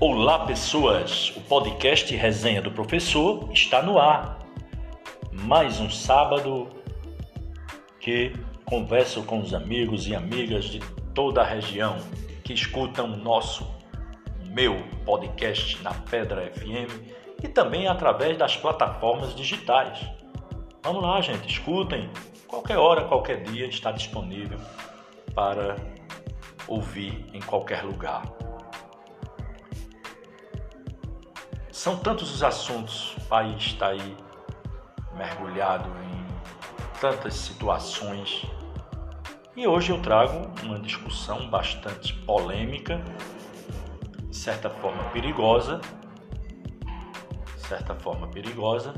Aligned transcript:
Olá, 0.00 0.44
pessoas! 0.44 1.32
O 1.36 1.40
podcast 1.42 2.14
Resenha 2.16 2.60
do 2.60 2.68
Professor 2.68 3.48
está 3.52 3.80
no 3.80 3.96
ar. 3.96 4.40
Mais 5.32 5.78
um 5.78 5.88
sábado 5.88 6.68
que 8.00 8.32
converso 8.64 9.22
com 9.22 9.38
os 9.38 9.54
amigos 9.54 10.08
e 10.08 10.14
amigas 10.14 10.64
de 10.64 10.80
toda 11.14 11.42
a 11.42 11.44
região 11.44 11.96
que 12.42 12.52
escutam 12.52 13.12
o 13.12 13.16
nosso, 13.16 13.72
meu 14.48 14.82
podcast 15.06 15.80
na 15.80 15.94
Pedra 15.94 16.50
FM 16.50 16.90
e 17.44 17.46
também 17.46 17.86
através 17.86 18.36
das 18.36 18.56
plataformas 18.56 19.32
digitais. 19.32 20.04
Vamos 20.82 21.04
lá, 21.04 21.20
gente, 21.20 21.48
escutem. 21.48 22.10
Qualquer 22.48 22.78
hora, 22.78 23.04
qualquer 23.04 23.44
dia 23.44 23.66
está 23.66 23.92
disponível 23.92 24.58
para 25.36 25.76
ouvir 26.66 27.24
em 27.32 27.40
qualquer 27.40 27.84
lugar. 27.84 28.43
São 31.74 31.96
tantos 31.96 32.32
os 32.32 32.44
assuntos, 32.44 33.16
o 33.16 33.20
país 33.22 33.60
está 33.64 33.88
aí 33.88 34.16
mergulhado 35.12 35.90
em 36.04 37.00
tantas 37.00 37.34
situações. 37.34 38.46
E 39.56 39.66
hoje 39.66 39.90
eu 39.90 40.00
trago 40.00 40.52
uma 40.62 40.78
discussão 40.78 41.50
bastante 41.50 42.14
polêmica, 42.14 43.02
de 44.28 44.36
certa 44.36 44.70
forma 44.70 45.02
perigosa, 45.10 45.80
de 47.56 47.66
certa 47.66 47.92
forma 47.96 48.28
perigosa, 48.28 48.94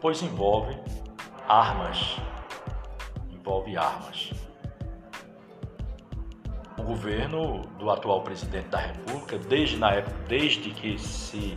pois 0.00 0.22
envolve 0.22 0.74
armas. 1.46 2.16
Envolve 3.30 3.76
armas. 3.76 4.30
O 6.78 6.82
governo 6.82 7.60
do 7.78 7.88
atual 7.90 8.22
presidente 8.22 8.68
da 8.68 8.78
República, 8.78 9.38
desde 9.38 9.76
na 9.76 9.92
época, 9.92 10.16
desde 10.28 10.70
que 10.70 10.98
se 10.98 11.56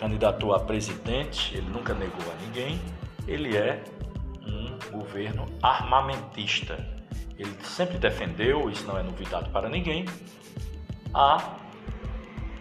candidatou 0.00 0.54
a 0.54 0.60
presidente, 0.60 1.54
ele 1.54 1.68
nunca 1.68 1.92
negou 1.92 2.24
a 2.32 2.34
ninguém, 2.46 2.80
ele 3.28 3.54
é 3.54 3.84
um 4.46 4.98
governo 4.98 5.44
armamentista. 5.62 6.82
Ele 7.38 7.54
sempre 7.62 7.98
defendeu, 7.98 8.70
isso 8.70 8.86
não 8.86 8.96
é 8.96 9.02
novidade 9.02 9.50
para 9.50 9.68
ninguém, 9.68 10.06
a 11.12 11.54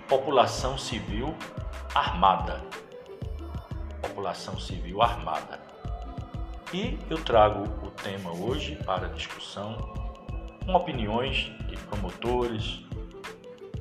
população 0.10 0.78
civil 0.78 1.34
armada. 1.96 2.62
População 4.02 4.60
civil 4.60 5.02
armada. 5.02 5.62
E 6.74 7.00
eu 7.10 7.24
trago 7.24 7.64
o 7.86 7.90
tema 7.92 8.34
hoje 8.34 8.76
para 8.86 9.08
discussão 9.08 9.76
com 10.66 10.74
opiniões 10.74 11.52
de 11.70 11.78
promotores, 11.78 12.82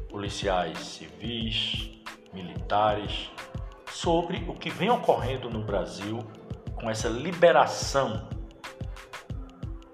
policiais 0.09 0.79
civis, 0.79 1.98
militares, 2.43 3.31
sobre 3.91 4.45
o 4.49 4.55
que 4.55 4.71
vem 4.71 4.91
ocorrendo 4.91 5.51
no 5.51 5.63
Brasil 5.63 6.19
com 6.75 6.89
essa 6.89 7.09
liberação 7.09 8.29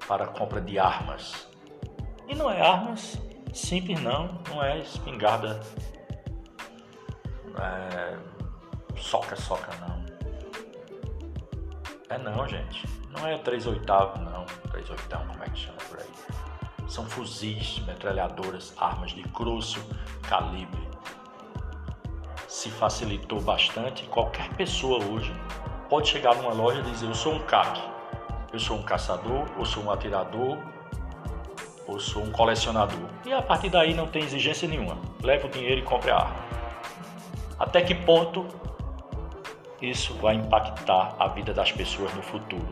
para 0.07 0.25
a 0.25 0.29
compra 0.29 0.61
de 0.61 0.79
armas. 0.79 1.49
E 2.29 2.35
não 2.35 2.51
é 2.51 2.61
armas 2.61 3.19
simples 3.53 4.01
não, 4.03 4.41
não 4.49 4.63
é 4.63 4.79
espingarda 4.81 5.61
é, 7.61 8.19
soca 8.99 9.37
soca 9.37 9.71
não. 9.81 10.05
É 12.11 12.19
não, 12.19 12.47
gente. 12.47 12.87
Não 13.11 13.27
é 13.27 13.39
3 13.39 13.67
oitavos 13.69 14.21
não, 14.21 14.45
3 14.71 14.91
oitão, 14.91 15.27
como 15.27 15.43
é 15.43 15.49
que 15.49 15.59
chama 15.59 15.79
por 15.89 16.01
aí. 16.01 16.89
São 16.89 17.07
fuzis, 17.07 17.79
metralhadoras, 17.87 18.75
armas 18.77 19.13
de 19.13 19.23
grosso 19.23 19.81
calibre 20.29 20.94
se 22.55 22.71
facilitou 22.71 23.41
bastante. 23.41 24.05
Qualquer 24.05 24.49
pessoa 24.51 25.05
hoje 25.05 25.35
pode 25.91 26.09
chegar 26.09 26.37
numa 26.37 26.53
loja 26.53 26.79
e 26.79 26.83
dizer: 26.85 27.07
Eu 27.07 27.15
sou 27.15 27.35
um 27.35 27.41
CAC, 27.41 27.83
eu 28.53 28.61
sou 28.61 28.79
um 28.79 28.83
caçador, 28.83 29.49
eu 29.59 29.65
sou 29.65 29.83
um 29.83 29.91
atirador, 29.91 30.57
ou 31.89 31.99
sou 31.99 32.23
um 32.23 32.31
colecionador. 32.31 33.09
E 33.27 33.33
a 33.33 33.43
partir 33.43 33.71
daí 33.71 33.93
não 33.93 34.07
tem 34.07 34.23
exigência 34.23 34.69
nenhuma. 34.69 34.97
Leve 35.21 35.47
o 35.47 35.51
dinheiro 35.51 35.81
e 35.81 35.83
compre 35.83 36.13
a 36.13 36.17
arma. 36.17 36.37
Até 37.59 37.83
que 37.83 37.95
ponto 37.95 38.47
isso 39.83 40.15
vai 40.15 40.37
impactar 40.37 41.17
a 41.19 41.27
vida 41.27 41.53
das 41.53 41.73
pessoas 41.73 42.15
no 42.15 42.23
futuro? 42.23 42.69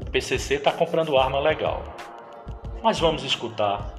O 0.00 0.10
PCC 0.10 0.54
está 0.54 0.72
comprando 0.72 1.16
arma 1.16 1.38
legal. 1.38 1.84
Mas 2.82 2.98
vamos 2.98 3.22
escutar 3.22 3.94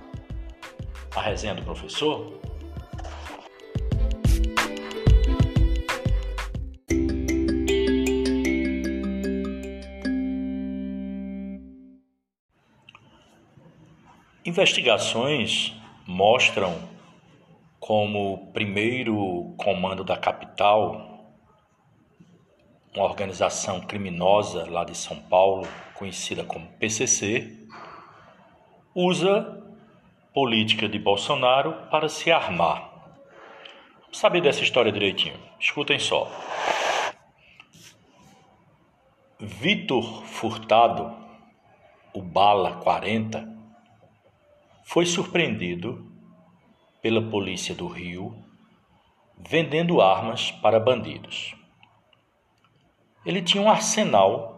a 1.16 1.22
resenha 1.22 1.56
do 1.56 1.62
professor? 1.62 2.41
Investigações 14.44 15.72
mostram 16.07 16.90
como 17.79 18.34
o 18.34 18.52
primeiro 18.52 19.53
comando 19.56 20.03
da 20.03 20.18
capital, 20.18 21.28
uma 22.96 23.06
organização 23.06 23.81
criminosa 23.81 24.68
lá 24.68 24.84
de 24.84 24.97
São 24.97 25.16
Paulo, 25.16 25.68
conhecida 25.94 26.44
como 26.44 26.66
PCC, 26.79 27.68
usa 28.96 29.63
política 30.34 30.90
de 30.90 30.97
Bolsonaro 30.97 31.73
para 31.91 32.09
se 32.09 32.31
armar. 32.31 32.90
Vamos 34.02 34.18
saber 34.18 34.41
dessa 34.41 34.63
história 34.63 34.91
direitinho. 34.91 35.40
Escutem 35.59 36.00
só. 36.00 36.28
Vitor 39.40 40.23
Furtado, 40.25 41.16
o 42.12 42.23
Bala 42.23 42.78
40, 42.78 43.51
foi 44.84 45.06
surpreendido 45.06 46.12
pela 47.02 47.22
polícia 47.22 47.74
do 47.74 47.88
Rio 47.88 48.36
vendendo 49.38 50.02
armas 50.02 50.52
para 50.52 50.80
bandidos. 50.80 51.56
Ele 53.25 53.41
tinha 53.41 53.64
um 53.64 53.70
arsenal 53.70 54.52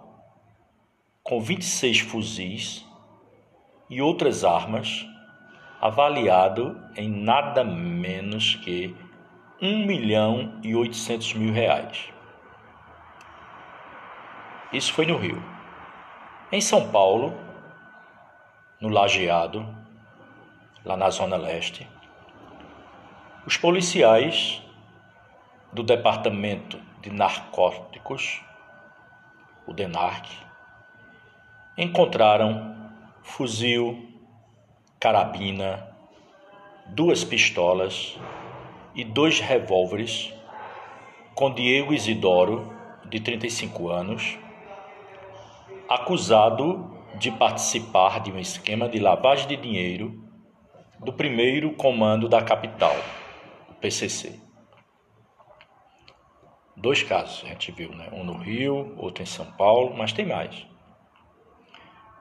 com 1.23 1.39
26 1.41 2.00
fuzis 2.00 2.85
e 3.89 4.01
outras 4.01 4.44
armas 4.44 5.06
avaliado 5.79 6.81
em 6.95 7.09
nada 7.09 7.63
menos 7.63 8.56
que 8.56 8.95
1 9.62 9.85
milhão 9.85 10.59
e 10.63 10.75
800 10.75 11.33
mil 11.35 11.53
reais. 11.53 12.09
Isso 14.72 14.91
foi 14.94 15.06
no 15.06 15.17
Rio. 15.17 15.41
Em 16.51 16.59
São 16.62 16.89
Paulo, 16.89 17.38
no 18.81 18.89
Lajeado, 18.89 19.82
lá 20.85 20.97
na 20.97 21.09
Zona 21.09 21.38
Leste, 21.38 21.88
os 23.45 23.57
policiais 23.57 24.61
do 25.71 25.83
Departamento 25.83 26.79
de 27.01 27.09
Narcóticos, 27.09 28.41
o 29.66 29.73
DENARC, 29.73 30.29
encontraram 31.77 32.91
fuzil, 33.23 34.09
carabina, 34.99 35.88
duas 36.88 37.23
pistolas 37.23 38.17
e 38.94 39.03
dois 39.03 39.39
revólveres 39.39 40.33
com 41.33 41.51
Diego 41.53 41.94
Isidoro, 41.94 42.71
de 43.05 43.19
35 43.19 43.89
anos, 43.89 44.38
acusado 45.89 46.97
de 47.15 47.31
participar 47.31 48.19
de 48.21 48.31
um 48.31 48.39
esquema 48.39 48.89
de 48.89 49.00
lavagem 49.00 49.47
de 49.47 49.55
dinheiro 49.55 50.24
do 51.03 51.11
primeiro 51.11 51.73
comando 51.73 52.29
da 52.29 52.41
capital, 52.41 52.95
o 53.69 53.73
PCC. 53.73 54.39
Dois 56.75 57.03
casos 57.03 57.44
a 57.44 57.50
gente 57.50 57.71
viu, 57.71 57.89
né? 57.94 58.09
um 58.11 58.23
no 58.23 58.38
Rio, 58.38 58.95
outro 58.97 59.21
em 59.21 59.25
São 59.25 59.45
Paulo, 59.45 59.95
mas 59.95 60.13
tem 60.13 60.25
mais. 60.25 60.65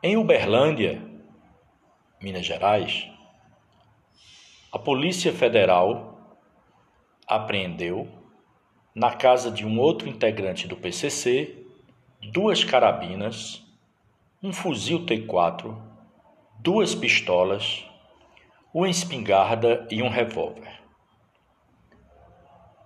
Em 0.02 0.16
Uberlândia, 0.16 1.00
Minas 2.20 2.44
Gerais, 2.44 3.08
a 4.72 4.78
Polícia 4.78 5.32
Federal 5.32 6.38
apreendeu, 7.26 8.08
na 8.94 9.12
casa 9.12 9.50
de 9.50 9.64
um 9.64 9.78
outro 9.78 10.08
integrante 10.08 10.68
do 10.68 10.76
PCC, 10.76 11.64
duas 12.20 12.62
carabinas, 12.62 13.62
um 14.42 14.52
fuzil 14.52 15.06
T4, 15.06 15.76
duas 16.58 16.94
pistolas 16.94 17.84
uma 18.72 18.88
espingarda 18.88 19.86
e 19.90 20.02
um 20.02 20.08
revólver. 20.08 20.80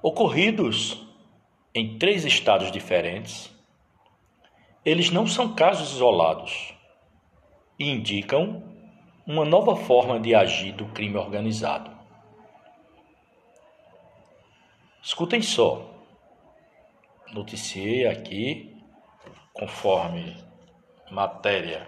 Ocorridos 0.02 1.06
em 1.74 1.98
três 1.98 2.24
estados 2.24 2.72
diferentes, 2.72 3.54
eles 4.84 5.10
não 5.10 5.26
são 5.26 5.54
casos 5.54 5.92
isolados 5.92 6.74
e 7.78 7.90
indicam 7.90 8.62
uma 9.26 9.44
nova 9.44 9.76
forma 9.76 10.18
de 10.18 10.34
agir 10.34 10.72
do 10.72 10.86
crime 10.86 11.16
organizado. 11.16 11.90
Escutem 15.02 15.42
só. 15.42 15.92
Noticiei 17.32 18.06
aqui, 18.06 18.76
conforme 19.52 20.36
matéria 21.10 21.86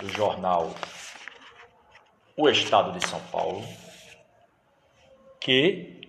do 0.00 0.08
jornal 0.08 0.70
O 2.36 2.48
Estado 2.48 2.98
de 2.98 3.06
São 3.06 3.20
Paulo, 3.30 3.62
que 5.40 6.00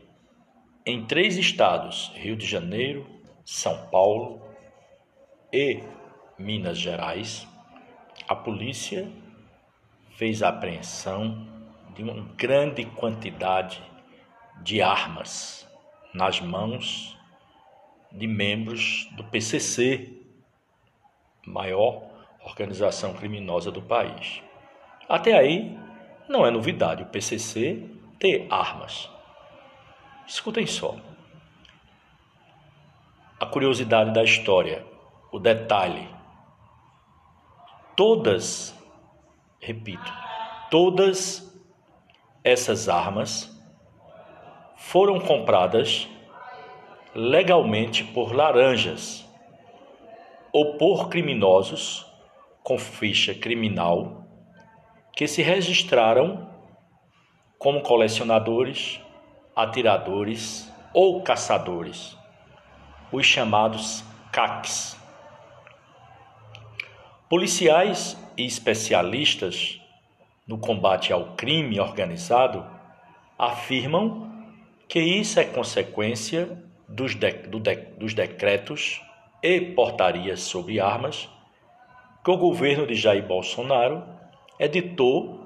em 0.83 1.05
três 1.05 1.37
estados, 1.37 2.11
Rio 2.15 2.35
de 2.35 2.47
Janeiro, 2.47 3.05
São 3.45 3.85
Paulo 3.91 4.41
e 5.53 5.83
Minas 6.39 6.79
Gerais, 6.79 7.47
a 8.27 8.35
polícia 8.35 9.07
fez 10.17 10.41
a 10.41 10.49
apreensão 10.49 11.47
de 11.93 12.01
uma 12.01 12.33
grande 12.35 12.85
quantidade 12.85 13.83
de 14.63 14.81
armas 14.81 15.69
nas 16.11 16.41
mãos 16.41 17.15
de 18.11 18.25
membros 18.25 19.07
do 19.11 19.23
PCC, 19.25 20.23
maior 21.45 22.09
organização 22.43 23.13
criminosa 23.13 23.71
do 23.71 23.83
país. 23.83 24.41
Até 25.07 25.37
aí, 25.37 25.84
não 26.27 26.45
é 26.45 26.51
novidade 26.51 27.03
o 27.03 27.07
PCC 27.07 27.83
ter 28.19 28.47
armas. 28.49 29.09
Escutem 30.27 30.65
só. 30.65 30.95
A 33.39 33.45
curiosidade 33.45 34.11
da 34.11 34.23
história, 34.23 34.85
o 35.31 35.39
detalhe. 35.39 36.09
Todas, 37.95 38.75
repito, 39.59 40.11
todas 40.71 41.55
essas 42.43 42.89
armas 42.89 43.51
foram 44.75 45.19
compradas 45.19 46.07
legalmente 47.13 48.03
por 48.03 48.33
laranjas 48.33 49.25
ou 50.51 50.77
por 50.77 51.09
criminosos 51.09 52.05
com 52.63 52.77
ficha 52.77 53.33
criminal 53.33 54.24
que 55.15 55.27
se 55.27 55.41
registraram 55.41 56.49
como 57.57 57.81
colecionadores, 57.81 58.99
atiradores 59.55 60.69
ou 60.93 61.21
caçadores, 61.21 62.17
os 63.11 63.25
chamados 63.25 64.03
CACs. 64.31 64.99
Policiais 67.29 68.17
e 68.37 68.45
especialistas 68.45 69.81
no 70.45 70.57
combate 70.57 71.13
ao 71.13 71.33
crime 71.35 71.79
organizado 71.79 72.65
afirmam 73.39 74.31
que 74.87 74.99
isso 74.99 75.39
é 75.39 75.45
consequência 75.45 76.61
dos, 76.87 77.15
de, 77.15 77.31
do 77.31 77.59
de, 77.59 77.75
dos 77.97 78.13
decretos 78.13 79.01
e 79.41 79.61
portarias 79.61 80.41
sobre 80.41 80.79
armas 80.79 81.29
que 82.23 82.31
o 82.31 82.37
governo 82.37 82.85
de 82.85 82.95
Jair 82.95 83.25
Bolsonaro 83.25 84.03
editou 84.59 85.43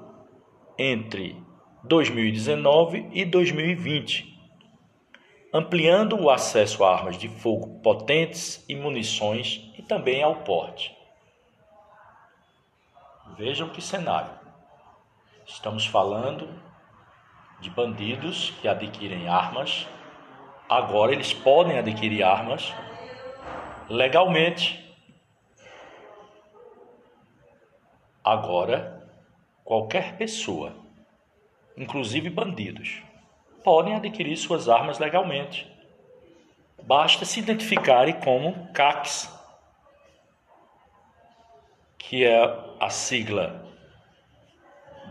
entre 0.78 1.36
2019 1.84 3.10
e 3.12 3.24
2020, 3.24 4.38
ampliando 5.52 6.20
o 6.20 6.30
acesso 6.30 6.84
a 6.84 6.92
armas 6.92 7.16
de 7.18 7.28
fogo 7.28 7.80
potentes 7.80 8.64
e 8.68 8.74
munições 8.74 9.70
e 9.76 9.82
também 9.82 10.22
ao 10.22 10.36
porte. 10.36 10.96
Vejam 13.36 13.68
que 13.68 13.80
cenário. 13.80 14.30
Estamos 15.46 15.86
falando 15.86 16.48
de 17.60 17.70
bandidos 17.70 18.50
que 18.60 18.68
adquirem 18.68 19.28
armas. 19.28 19.88
Agora 20.68 21.12
eles 21.12 21.32
podem 21.32 21.78
adquirir 21.78 22.22
armas 22.22 22.72
legalmente. 23.88 24.78
Agora, 28.22 28.99
qualquer 29.70 30.16
pessoa, 30.16 30.74
inclusive 31.76 32.28
bandidos, 32.28 33.00
podem 33.62 33.94
adquirir 33.94 34.36
suas 34.36 34.68
armas 34.68 34.98
legalmente. 34.98 35.64
Basta 36.82 37.24
se 37.24 37.38
identificarem 37.38 38.14
como 38.14 38.72
CACs, 38.72 39.32
que 41.96 42.24
é 42.24 42.42
a 42.80 42.90
sigla 42.90 43.64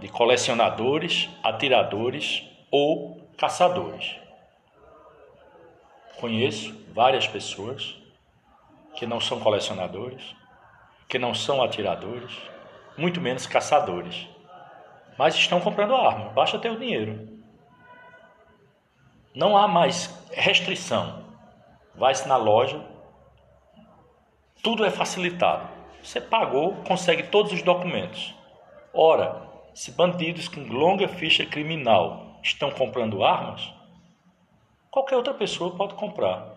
de 0.02 0.10
colecionadores, 0.10 1.30
atiradores 1.42 2.46
ou 2.70 3.32
caçadores. 3.38 4.18
Conheço 6.20 6.86
várias 6.94 7.26
pessoas 7.26 7.96
que 8.94 9.08
não 9.08 9.22
são 9.22 9.40
colecionadores, 9.40 10.36
que 11.08 11.18
não 11.18 11.34
são 11.34 11.64
atiradores, 11.64 12.38
muito 12.98 13.22
menos 13.22 13.48
caçadores, 13.48 14.28
mas 15.20 15.36
estão 15.36 15.60
comprando 15.60 15.98
arma, 15.98 16.30
basta 16.30 16.58
ter 16.58 16.72
o 16.72 16.80
dinheiro. 16.80 17.28
Não 19.36 19.58
há 19.58 19.68
mais 19.68 20.18
restrição. 20.32 21.26
Vai-se 21.94 22.26
na 22.26 22.38
loja, 22.38 22.82
tudo 24.64 24.86
é 24.86 24.90
facilitado. 24.90 25.68
Você 26.02 26.22
pagou, 26.22 26.76
consegue 26.88 27.24
todos 27.24 27.52
os 27.52 27.62
documentos. 27.62 28.34
Ora, 28.94 29.46
se 29.74 29.92
bandidos 29.92 30.48
com 30.48 30.62
longa 30.62 31.10
ficha 31.10 31.46
criminal 31.46 32.40
estão 32.42 32.72
comprando 32.72 33.22
armas, 33.22 33.74
qualquer 34.90 35.18
outra 35.18 35.34
pessoa 35.34 35.76
pode 35.76 35.96
comprar. 35.96 36.56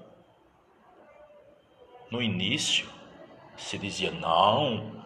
No 2.12 2.22
início, 2.22 2.88
se 3.56 3.76
dizia: 3.76 4.12
não, 4.12 5.01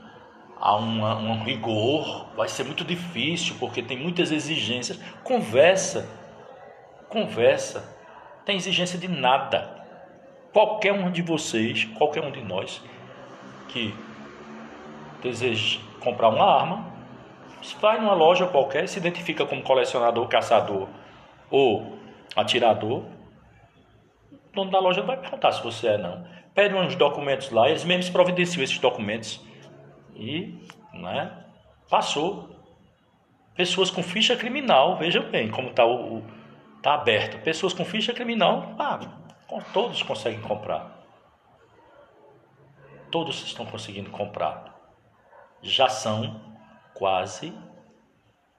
há 0.58 0.76
uma, 0.76 1.16
um 1.16 1.42
rigor, 1.42 2.26
vai 2.36 2.48
ser 2.48 2.64
muito 2.64 2.84
difícil 2.84 3.56
porque 3.58 3.82
tem 3.82 3.96
muitas 3.96 4.30
exigências. 4.30 4.98
Conversa, 5.22 6.08
conversa, 7.08 7.96
tem 8.44 8.56
exigência 8.56 8.98
de 8.98 9.08
nada. 9.08 9.84
Qualquer 10.52 10.92
um 10.92 11.10
de 11.10 11.22
vocês, 11.22 11.84
qualquer 11.96 12.24
um 12.24 12.30
de 12.30 12.42
nós 12.42 12.82
que 13.68 13.94
deseja 15.22 15.78
comprar 16.00 16.28
uma 16.28 16.44
arma, 16.44 16.92
vai 17.80 17.98
numa 17.98 18.14
loja 18.14 18.46
qualquer, 18.46 18.88
se 18.88 18.98
identifica 18.98 19.44
como 19.44 19.62
colecionador, 19.62 20.26
caçador 20.28 20.88
ou 21.50 21.98
atirador, 22.34 23.02
o 24.32 24.54
dono 24.54 24.70
da 24.70 24.78
loja 24.78 25.00
não 25.00 25.06
vai 25.06 25.18
perguntar 25.18 25.52
se 25.52 25.62
você 25.62 25.88
é 25.88 25.98
não. 25.98 26.25
Pede 26.54 26.75
uns 26.75 26.94
documentos 26.94 27.50
lá, 27.50 27.68
eles 27.68 27.84
mesmos 27.84 28.08
providenciam 28.08 28.64
esses 28.64 28.78
documentos 28.78 29.40
e, 30.18 30.58
né, 30.92 31.44
passou. 31.88 32.54
Pessoas 33.54 33.90
com 33.90 34.02
ficha 34.02 34.37
criminal, 34.37 34.99
veja 34.99 35.20
bem 35.20 35.50
como 35.50 35.70
está 35.70 35.87
o, 35.87 36.23
tá 36.82 36.94
aberto. 36.94 37.42
Pessoas 37.42 37.73
com 37.73 37.85
ficha 37.85 38.12
criminal, 38.12 38.75
ah, 38.78 39.00
todos 39.73 40.02
conseguem 40.02 40.40
comprar. 40.40 40.94
Todos 43.11 43.42
estão 43.44 43.64
conseguindo 43.64 44.11
comprar. 44.11 44.75
Já 45.62 45.88
são 45.88 46.40
quase 46.92 47.52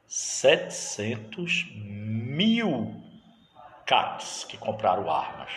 700 0.08 1.66
mil 1.76 3.04
CACs 3.86 4.46
que 4.46 4.58
compraram 4.58 5.12
armas. 5.12 5.52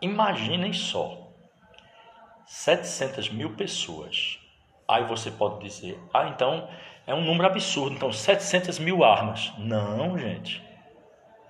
Imaginem 0.00 0.72
só, 0.72 1.28
700 2.46 3.30
mil 3.30 3.54
pessoas. 3.54 4.41
Aí 4.92 5.04
você 5.04 5.30
pode 5.30 5.60
dizer, 5.60 5.98
ah, 6.12 6.28
então 6.28 6.68
é 7.06 7.14
um 7.14 7.24
número 7.24 7.46
absurdo, 7.46 7.96
então 7.96 8.12
700 8.12 8.78
mil 8.78 9.04
armas. 9.04 9.52
Não, 9.58 10.18
gente, 10.18 10.62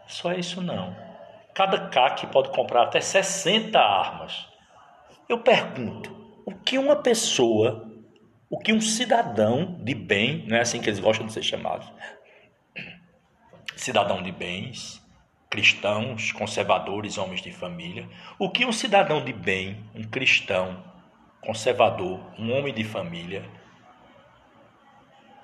só 0.06 0.32
isso 0.32 0.60
não. 0.60 0.96
Cada 1.54 1.88
CAC 1.88 2.26
pode 2.28 2.50
comprar 2.50 2.84
até 2.84 3.00
60 3.00 3.78
armas. 3.78 4.46
Eu 5.28 5.38
pergunto, 5.38 6.10
o 6.46 6.54
que 6.54 6.78
uma 6.78 6.96
pessoa 6.96 7.92
o 8.52 8.58
que 8.58 8.70
um 8.70 8.82
cidadão 8.82 9.78
de 9.82 9.94
bem, 9.94 10.44
não 10.46 10.58
é 10.58 10.60
assim 10.60 10.78
que 10.78 10.86
eles 10.86 11.00
gostam 11.00 11.26
de 11.26 11.32
ser 11.32 11.42
chamados, 11.42 11.90
cidadão 13.74 14.22
de 14.22 14.30
bens, 14.30 15.02
cristãos, 15.48 16.32
conservadores, 16.32 17.16
homens 17.16 17.40
de 17.40 17.50
família, 17.50 18.06
o 18.38 18.50
que 18.50 18.66
um 18.66 18.70
cidadão 18.70 19.24
de 19.24 19.32
bem, 19.32 19.82
um 19.94 20.02
cristão, 20.02 20.84
conservador, 21.42 22.20
um 22.38 22.56
homem 22.56 22.72
de 22.72 22.84
família, 22.84 23.44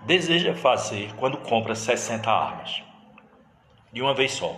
deseja 0.07 0.55
fazer 0.55 1.13
quando 1.17 1.37
compra 1.39 1.75
60 1.75 2.31
armas, 2.31 2.83
de 3.93 4.01
uma 4.01 4.15
vez 4.15 4.33
só. 4.33 4.57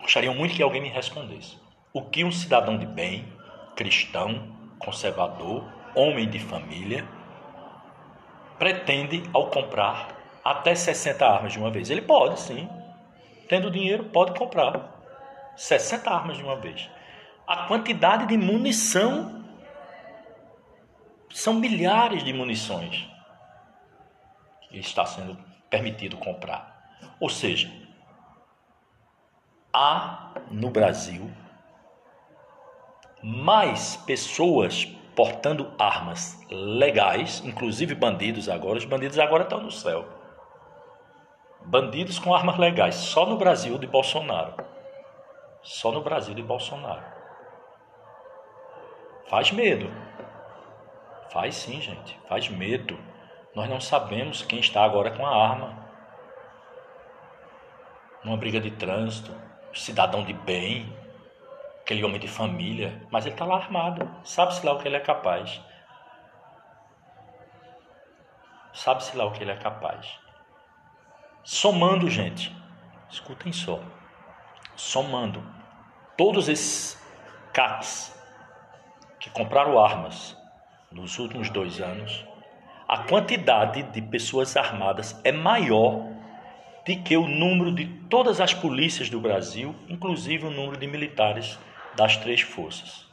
Gostariam 0.00 0.34
muito 0.34 0.54
que 0.54 0.62
alguém 0.62 0.82
me 0.82 0.88
respondesse. 0.88 1.58
O 1.92 2.02
que 2.02 2.24
um 2.24 2.32
cidadão 2.32 2.76
de 2.76 2.86
bem, 2.86 3.32
cristão, 3.76 4.52
conservador, 4.78 5.64
homem 5.94 6.28
de 6.28 6.40
família, 6.40 7.08
pretende 8.58 9.22
ao 9.32 9.48
comprar 9.48 10.08
até 10.44 10.74
60 10.74 11.24
armas 11.24 11.52
de 11.52 11.58
uma 11.58 11.70
vez? 11.70 11.88
Ele 11.88 12.02
pode, 12.02 12.40
sim. 12.40 12.68
Tendo 13.48 13.70
dinheiro, 13.70 14.04
pode 14.04 14.36
comprar 14.36 14.93
60 15.56 16.10
armas 16.10 16.36
de 16.36 16.42
uma 16.42 16.56
vez. 16.56 16.88
A 17.46 17.66
quantidade 17.66 18.26
de 18.26 18.36
munição 18.36 19.44
são 21.30 21.54
milhares 21.54 22.22
de 22.22 22.32
munições 22.32 23.08
que 24.68 24.78
está 24.78 25.04
sendo 25.04 25.36
permitido 25.68 26.16
comprar. 26.16 26.98
Ou 27.20 27.28
seja, 27.28 27.70
há 29.72 30.32
no 30.50 30.70
Brasil 30.70 31.30
mais 33.22 33.96
pessoas 33.96 34.84
portando 35.16 35.72
armas 35.78 36.40
legais, 36.50 37.42
inclusive 37.44 37.94
bandidos 37.94 38.48
agora. 38.48 38.78
Os 38.78 38.84
bandidos 38.84 39.18
agora 39.18 39.44
estão 39.44 39.60
no 39.60 39.70
céu. 39.70 40.06
Bandidos 41.64 42.18
com 42.18 42.34
armas 42.34 42.58
legais, 42.58 42.96
só 42.96 43.24
no 43.24 43.36
Brasil 43.36 43.78
de 43.78 43.86
Bolsonaro. 43.86 44.63
Só 45.64 45.90
no 45.90 46.02
Brasil 46.02 46.34
de 46.34 46.42
Bolsonaro. 46.42 47.02
Faz 49.28 49.50
medo. 49.50 49.90
Faz 51.30 51.54
sim, 51.56 51.80
gente. 51.80 52.20
Faz 52.28 52.50
medo. 52.50 52.98
Nós 53.54 53.68
não 53.70 53.80
sabemos 53.80 54.42
quem 54.42 54.60
está 54.60 54.84
agora 54.84 55.10
com 55.10 55.26
a 55.26 55.34
arma. 55.34 55.88
Numa 58.22 58.36
briga 58.36 58.60
de 58.60 58.70
trânsito, 58.72 59.34
cidadão 59.72 60.22
de 60.22 60.34
bem, 60.34 60.94
aquele 61.80 62.04
homem 62.04 62.20
de 62.20 62.28
família, 62.28 63.02
mas 63.10 63.24
ele 63.24 63.34
está 63.34 63.46
lá 63.46 63.56
armado. 63.56 64.08
Sabe-se 64.22 64.64
lá 64.66 64.72
o 64.72 64.78
que 64.78 64.86
ele 64.86 64.96
é 64.96 65.00
capaz. 65.00 65.62
Sabe-se 68.74 69.16
lá 69.16 69.24
o 69.24 69.32
que 69.32 69.42
ele 69.42 69.50
é 69.50 69.56
capaz. 69.56 70.18
Somando, 71.42 72.10
gente, 72.10 72.54
escutem 73.08 73.52
só. 73.52 73.80
Somando 74.76 75.53
todos 76.16 76.48
esses 76.48 76.98
CACs 77.52 78.14
que 79.20 79.30
compraram 79.30 79.78
armas 79.78 80.36
nos 80.90 81.18
últimos 81.18 81.50
dois 81.50 81.80
anos, 81.80 82.24
a 82.86 82.98
quantidade 82.98 83.82
de 83.82 84.02
pessoas 84.02 84.56
armadas 84.56 85.18
é 85.24 85.32
maior 85.32 86.06
do 86.86 87.02
que 87.02 87.16
o 87.16 87.26
número 87.26 87.72
de 87.72 87.86
todas 88.08 88.40
as 88.40 88.52
polícias 88.52 89.08
do 89.08 89.18
Brasil, 89.18 89.74
inclusive 89.88 90.46
o 90.46 90.50
número 90.50 90.76
de 90.76 90.86
militares 90.86 91.58
das 91.96 92.16
três 92.18 92.42
forças. 92.42 93.06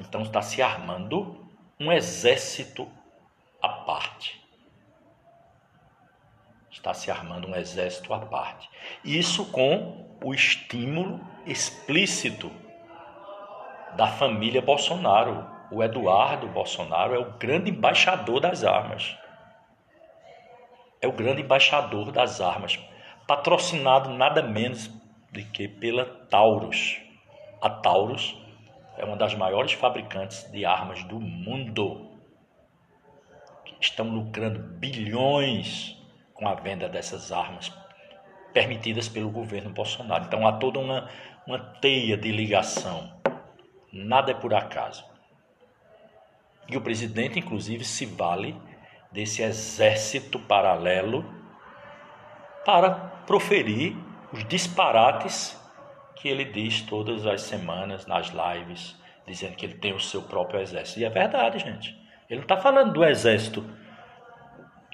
Então 0.00 0.22
está 0.22 0.42
se 0.42 0.60
armando 0.60 1.46
um 1.78 1.92
exército 1.92 2.88
à 3.62 3.68
parte. 3.68 4.45
Está 6.86 6.94
se 6.94 7.10
armando 7.10 7.48
um 7.48 7.56
exército 7.56 8.14
à 8.14 8.20
parte. 8.20 8.70
Isso 9.04 9.50
com 9.50 10.16
o 10.22 10.32
estímulo 10.32 11.18
explícito 11.44 12.48
da 13.96 14.06
família 14.06 14.62
Bolsonaro. 14.62 15.44
O 15.72 15.82
Eduardo 15.82 16.46
Bolsonaro 16.46 17.12
é 17.12 17.18
o 17.18 17.32
grande 17.38 17.72
embaixador 17.72 18.38
das 18.38 18.62
armas. 18.62 19.18
É 21.02 21.08
o 21.08 21.12
grande 21.12 21.42
embaixador 21.42 22.12
das 22.12 22.40
armas, 22.40 22.78
patrocinado 23.26 24.10
nada 24.10 24.40
menos 24.40 24.86
do 25.32 25.42
que 25.50 25.66
pela 25.66 26.04
Taurus. 26.04 27.00
A 27.60 27.68
Taurus 27.68 28.38
é 28.96 29.04
uma 29.04 29.16
das 29.16 29.34
maiores 29.34 29.72
fabricantes 29.72 30.48
de 30.52 30.64
armas 30.64 31.02
do 31.02 31.18
mundo. 31.18 32.16
Estão 33.80 34.08
lucrando 34.08 34.60
bilhões 34.78 35.95
com 36.36 36.48
a 36.48 36.54
venda 36.54 36.88
dessas 36.88 37.32
armas 37.32 37.72
permitidas 38.52 39.08
pelo 39.08 39.30
governo 39.30 39.70
Bolsonaro. 39.70 40.24
Então 40.24 40.46
há 40.46 40.52
toda 40.52 40.78
uma, 40.78 41.08
uma 41.46 41.58
teia 41.58 42.16
de 42.16 42.30
ligação. 42.30 43.12
Nada 43.92 44.30
é 44.30 44.34
por 44.34 44.54
acaso. 44.54 45.04
E 46.68 46.76
o 46.76 46.80
presidente, 46.80 47.38
inclusive, 47.38 47.84
se 47.84 48.06
vale 48.06 48.60
desse 49.12 49.42
exército 49.42 50.38
paralelo 50.38 51.24
para 52.64 52.90
proferir 53.26 53.96
os 54.32 54.44
disparates 54.44 55.60
que 56.16 56.28
ele 56.28 56.44
diz 56.44 56.80
todas 56.82 57.26
as 57.26 57.42
semanas 57.42 58.06
nas 58.06 58.28
lives, 58.28 58.96
dizendo 59.26 59.54
que 59.54 59.66
ele 59.66 59.74
tem 59.74 59.92
o 59.92 60.00
seu 60.00 60.22
próprio 60.22 60.60
exército. 60.60 61.00
E 61.00 61.04
é 61.04 61.10
verdade, 61.10 61.58
gente. 61.58 61.90
Ele 62.28 62.40
não 62.40 62.42
está 62.44 62.56
falando 62.56 62.92
do 62.92 63.04
exército 63.04 63.64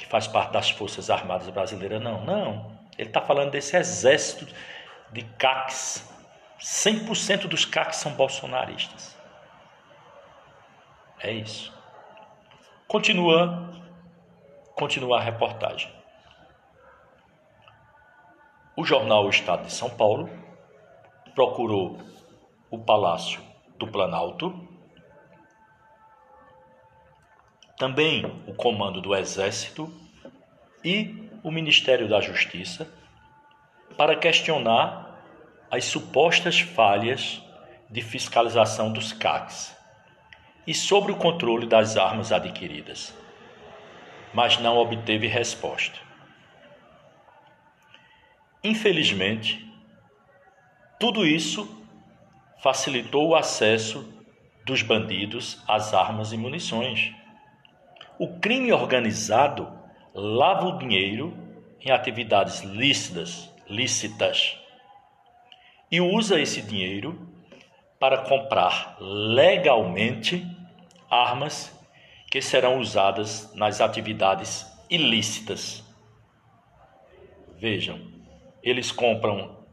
que 0.02 0.08
faz 0.08 0.26
parte 0.26 0.52
das 0.52 0.68
Forças 0.70 1.08
Armadas 1.08 1.48
Brasileiras, 1.48 2.02
não. 2.02 2.24
Não. 2.24 2.72
Ele 2.98 3.08
está 3.08 3.20
falando 3.20 3.52
desse 3.52 3.76
exército 3.76 4.52
de 5.12 5.22
CACs. 5.22 6.12
100% 6.58 7.46
dos 7.46 7.64
CACs 7.64 7.98
são 7.98 8.12
bolsonaristas. 8.12 9.16
É 11.20 11.30
isso. 11.30 11.72
Continua, 12.88 13.70
continua 14.74 15.18
a 15.18 15.22
reportagem. 15.22 15.90
O 18.76 18.84
jornal 18.84 19.26
o 19.26 19.30
Estado 19.30 19.66
de 19.66 19.72
São 19.72 19.88
Paulo 19.88 20.28
procurou 21.32 21.98
o 22.70 22.78
Palácio 22.78 23.40
do 23.78 23.86
Planalto, 23.86 24.68
também 27.78 28.24
o 28.46 28.54
Comando 28.54 29.00
do 29.00 29.14
Exército 29.14 29.92
e 30.84 31.28
o 31.42 31.50
Ministério 31.50 32.08
da 32.08 32.20
Justiça 32.20 32.88
para 33.96 34.16
questionar 34.16 35.22
as 35.70 35.84
supostas 35.84 36.60
falhas 36.60 37.42
de 37.90 38.00
fiscalização 38.00 38.92
dos 38.92 39.12
CACs 39.12 39.76
e 40.66 40.74
sobre 40.74 41.12
o 41.12 41.16
controle 41.16 41.66
das 41.66 41.96
armas 41.96 42.32
adquiridas, 42.32 43.14
mas 44.32 44.58
não 44.58 44.78
obteve 44.78 45.26
resposta. 45.26 45.98
Infelizmente, 48.64 49.68
tudo 51.00 51.26
isso 51.26 51.84
facilitou 52.62 53.30
o 53.30 53.34
acesso 53.34 54.08
dos 54.64 54.82
bandidos 54.82 55.60
às 55.66 55.92
armas 55.92 56.32
e 56.32 56.36
munições. 56.36 57.12
O 58.18 58.38
crime 58.38 58.72
organizado 58.72 59.72
lava 60.14 60.66
o 60.66 60.78
dinheiro 60.78 61.36
em 61.80 61.90
atividades 61.90 62.60
lícitas, 62.60 63.52
lícitas 63.68 64.58
e 65.90 66.00
usa 66.00 66.40
esse 66.40 66.62
dinheiro 66.62 67.28
para 67.98 68.18
comprar 68.18 68.96
legalmente 69.00 70.46
armas 71.10 71.78
que 72.30 72.40
serão 72.40 72.78
usadas 72.78 73.54
nas 73.54 73.80
atividades 73.80 74.66
ilícitas. 74.88 75.84
Vejam, 77.58 78.00
eles 78.62 78.90
compram 78.90 79.64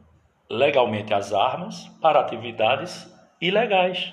legalmente 0.48 1.14
as 1.14 1.32
armas 1.32 1.88
para 2.00 2.20
atividades 2.20 3.10
ilegais. 3.40 4.12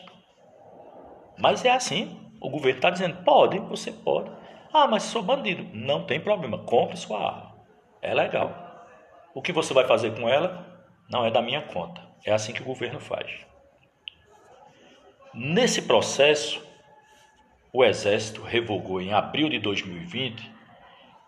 Mas 1.38 1.66
é 1.66 1.72
assim. 1.72 2.27
O 2.40 2.50
governo 2.50 2.78
está 2.78 2.90
dizendo: 2.90 3.24
pode, 3.24 3.60
você 3.60 3.92
pode. 3.92 4.30
Ah, 4.74 4.88
mas 4.88 5.04
sou 5.04 5.24
bandido. 5.24 5.68
Não 5.74 6.04
tem 6.04 6.20
problema, 6.20 6.60
compre 6.60 6.98
sua 6.98 7.20
arma. 7.20 7.56
É 8.02 8.14
legal. 8.14 8.86
O 9.34 9.42
que 9.42 9.52
você 9.52 9.74
vai 9.74 9.86
fazer 9.86 10.16
com 10.16 10.28
ela 10.28 10.66
não 11.10 11.26
é 11.26 11.32
da 11.32 11.42
minha 11.42 11.62
conta. 11.62 12.02
É 12.26 12.34
assim 12.34 12.54
que 12.54 12.62
o 12.62 12.66
governo 12.66 13.00
faz. 13.00 13.46
Nesse 15.34 15.84
processo, 15.84 16.66
o 17.72 17.84
Exército 17.84 18.42
revogou 18.42 19.02
em 19.02 19.14
abril 19.14 19.50
de 19.50 19.60
2020 19.60 20.52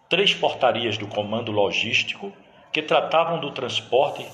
três 0.10 0.34
portarias 0.34 0.98
do 0.98 1.08
Comando 1.08 1.52
Logístico 1.52 2.34
que 2.72 2.82
tratavam 2.82 3.40
do 3.40 3.52
transporte 3.52 4.26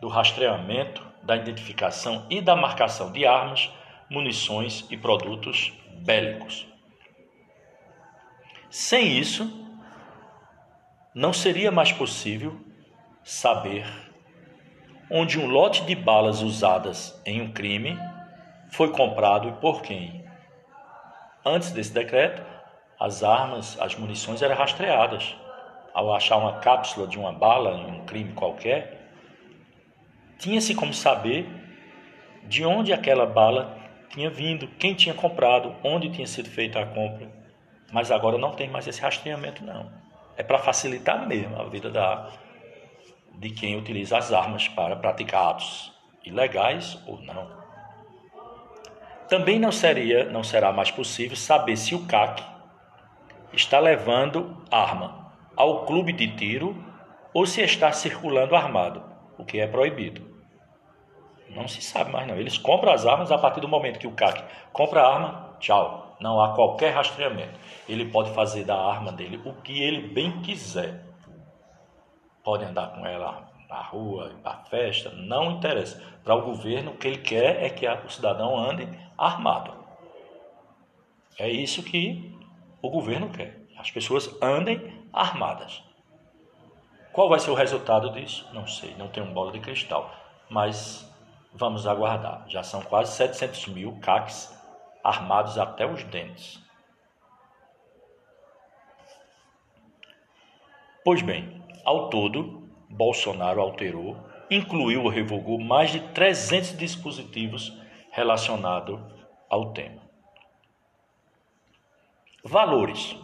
do 0.00 0.08
rastreamento, 0.08 1.04
da 1.22 1.36
identificação 1.36 2.26
e 2.30 2.40
da 2.40 2.54
marcação 2.54 3.10
de 3.10 3.26
armas, 3.26 3.70
munições 4.08 4.86
e 4.90 4.96
produtos 4.96 5.72
bélicos. 6.04 6.66
Sem 8.70 9.18
isso, 9.18 9.66
não 11.14 11.32
seria 11.32 11.70
mais 11.70 11.92
possível 11.92 12.60
saber 13.24 13.86
onde 15.10 15.38
um 15.38 15.46
lote 15.46 15.84
de 15.84 15.94
balas 15.94 16.42
usadas 16.42 17.20
em 17.24 17.40
um 17.40 17.52
crime 17.52 17.98
foi 18.70 18.90
comprado 18.90 19.48
e 19.48 19.52
por 19.52 19.82
quem. 19.82 20.24
Antes 21.44 21.70
desse 21.70 21.92
decreto, 21.92 22.42
as 22.98 23.22
armas, 23.22 23.78
as 23.80 23.94
munições 23.94 24.42
eram 24.42 24.56
rastreadas. 24.56 25.36
Ao 25.94 26.12
achar 26.14 26.36
uma 26.36 26.58
cápsula 26.58 27.06
de 27.06 27.18
uma 27.18 27.32
bala 27.32 27.72
em 27.72 28.00
um 28.00 28.04
crime 28.04 28.32
qualquer, 28.32 29.10
tinha-se 30.38 30.74
como 30.74 30.92
saber 30.92 31.48
de 32.44 32.64
onde 32.64 32.92
aquela 32.92 33.24
bala 33.24 33.75
tinha 34.10 34.30
vindo, 34.30 34.68
quem 34.78 34.94
tinha 34.94 35.14
comprado, 35.14 35.74
onde 35.82 36.10
tinha 36.10 36.26
sido 36.26 36.48
feita 36.48 36.80
a 36.80 36.86
compra. 36.86 37.30
Mas 37.92 38.10
agora 38.10 38.38
não 38.38 38.52
tem 38.52 38.68
mais 38.68 38.86
esse 38.86 39.00
rastreamento, 39.00 39.64
não. 39.64 39.90
É 40.36 40.42
para 40.42 40.58
facilitar 40.58 41.26
mesmo 41.26 41.60
a 41.60 41.64
vida 41.64 41.90
da, 41.90 42.30
de 43.34 43.50
quem 43.50 43.76
utiliza 43.76 44.18
as 44.18 44.32
armas 44.32 44.68
para 44.68 44.96
praticar 44.96 45.50
atos 45.50 45.92
ilegais 46.24 46.98
ou 47.06 47.20
não. 47.22 47.48
Também 49.28 49.58
não 49.58 49.72
seria, 49.72 50.24
não 50.24 50.42
será 50.42 50.72
mais 50.72 50.90
possível 50.90 51.36
saber 51.36 51.76
se 51.76 51.94
o 51.94 52.06
CAC 52.06 52.42
está 53.52 53.78
levando 53.78 54.62
arma 54.70 55.32
ao 55.56 55.84
clube 55.84 56.12
de 56.12 56.28
tiro 56.36 56.76
ou 57.32 57.46
se 57.46 57.60
está 57.60 57.90
circulando 57.92 58.54
armado, 58.54 59.02
o 59.38 59.44
que 59.44 59.58
é 59.58 59.66
proibido. 59.66 60.25
Não 61.50 61.66
se 61.68 61.80
sabe 61.80 62.10
mais 62.10 62.26
não. 62.26 62.36
Eles 62.36 62.58
compram 62.58 62.92
as 62.92 63.06
armas 63.06 63.30
a 63.30 63.38
partir 63.38 63.60
do 63.60 63.68
momento 63.68 63.98
que 63.98 64.06
o 64.06 64.12
CAC 64.12 64.42
compra 64.72 65.02
a 65.02 65.14
arma, 65.14 65.56
tchau. 65.60 66.16
Não 66.20 66.40
há 66.40 66.54
qualquer 66.54 66.94
rastreamento. 66.94 67.58
Ele 67.88 68.06
pode 68.06 68.30
fazer 68.30 68.64
da 68.64 68.76
arma 68.76 69.12
dele 69.12 69.40
o 69.44 69.52
que 69.54 69.82
ele 69.82 70.08
bem 70.08 70.40
quiser. 70.42 71.04
Pode 72.42 72.64
andar 72.64 72.88
com 72.88 73.04
ela 73.06 73.48
na 73.68 73.82
rua, 73.82 74.32
para 74.42 74.58
festa, 74.64 75.10
não 75.10 75.52
interessa. 75.52 76.02
Para 76.24 76.34
o 76.34 76.42
governo, 76.42 76.92
o 76.92 76.96
que 76.96 77.08
ele 77.08 77.18
quer 77.18 77.62
é 77.62 77.68
que 77.68 77.86
o 77.86 78.10
cidadão 78.10 78.56
ande 78.56 78.88
armado. 79.18 79.74
É 81.38 81.48
isso 81.50 81.82
que 81.82 82.34
o 82.80 82.88
governo 82.88 83.28
quer. 83.30 83.60
As 83.78 83.90
pessoas 83.90 84.30
andem 84.42 85.06
armadas. 85.12 85.82
Qual 87.12 87.28
vai 87.28 87.38
ser 87.38 87.50
o 87.50 87.54
resultado 87.54 88.10
disso? 88.10 88.48
Não 88.52 88.66
sei, 88.66 88.94
não 88.96 89.08
tenho 89.08 89.26
bola 89.32 89.52
de 89.52 89.60
cristal. 89.60 90.10
Mas 90.48 91.10
vamos 91.56 91.86
aguardar. 91.86 92.44
Já 92.48 92.62
são 92.62 92.82
quase 92.82 93.16
700 93.16 93.68
mil 93.68 93.98
CACs 94.00 94.54
armados 95.02 95.58
até 95.58 95.86
os 95.86 96.04
dentes. 96.04 96.60
Pois 101.04 101.22
bem, 101.22 101.62
ao 101.84 102.10
todo, 102.10 102.68
Bolsonaro 102.90 103.60
alterou, 103.60 104.16
incluiu 104.50 105.04
ou 105.04 105.08
revogou 105.08 105.58
mais 105.58 105.90
de 105.90 106.00
300 106.00 106.76
dispositivos 106.76 107.72
relacionados 108.10 109.00
ao 109.48 109.72
tema. 109.72 110.02
Valores. 112.42 113.16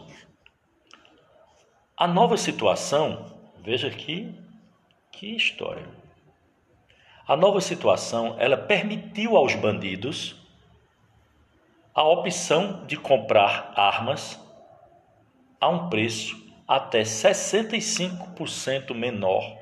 A 1.95 2.07
nova 2.07 2.37
situação, 2.37 3.37
veja 3.59 3.87
aqui 3.87 4.33
que 5.11 5.35
história. 5.35 6.02
A 7.25 7.37
nova 7.37 7.61
situação, 7.61 8.35
ela 8.37 8.57
permitiu 8.57 9.37
aos 9.37 9.55
bandidos 9.55 10.35
a 11.95 12.03
opção 12.03 12.85
de 12.85 12.97
comprar 12.97 13.71
armas 13.77 14.37
a 15.61 15.69
um 15.69 15.87
preço 15.89 16.35
até 16.67 17.03
65% 17.03 18.93
menor 18.93 19.57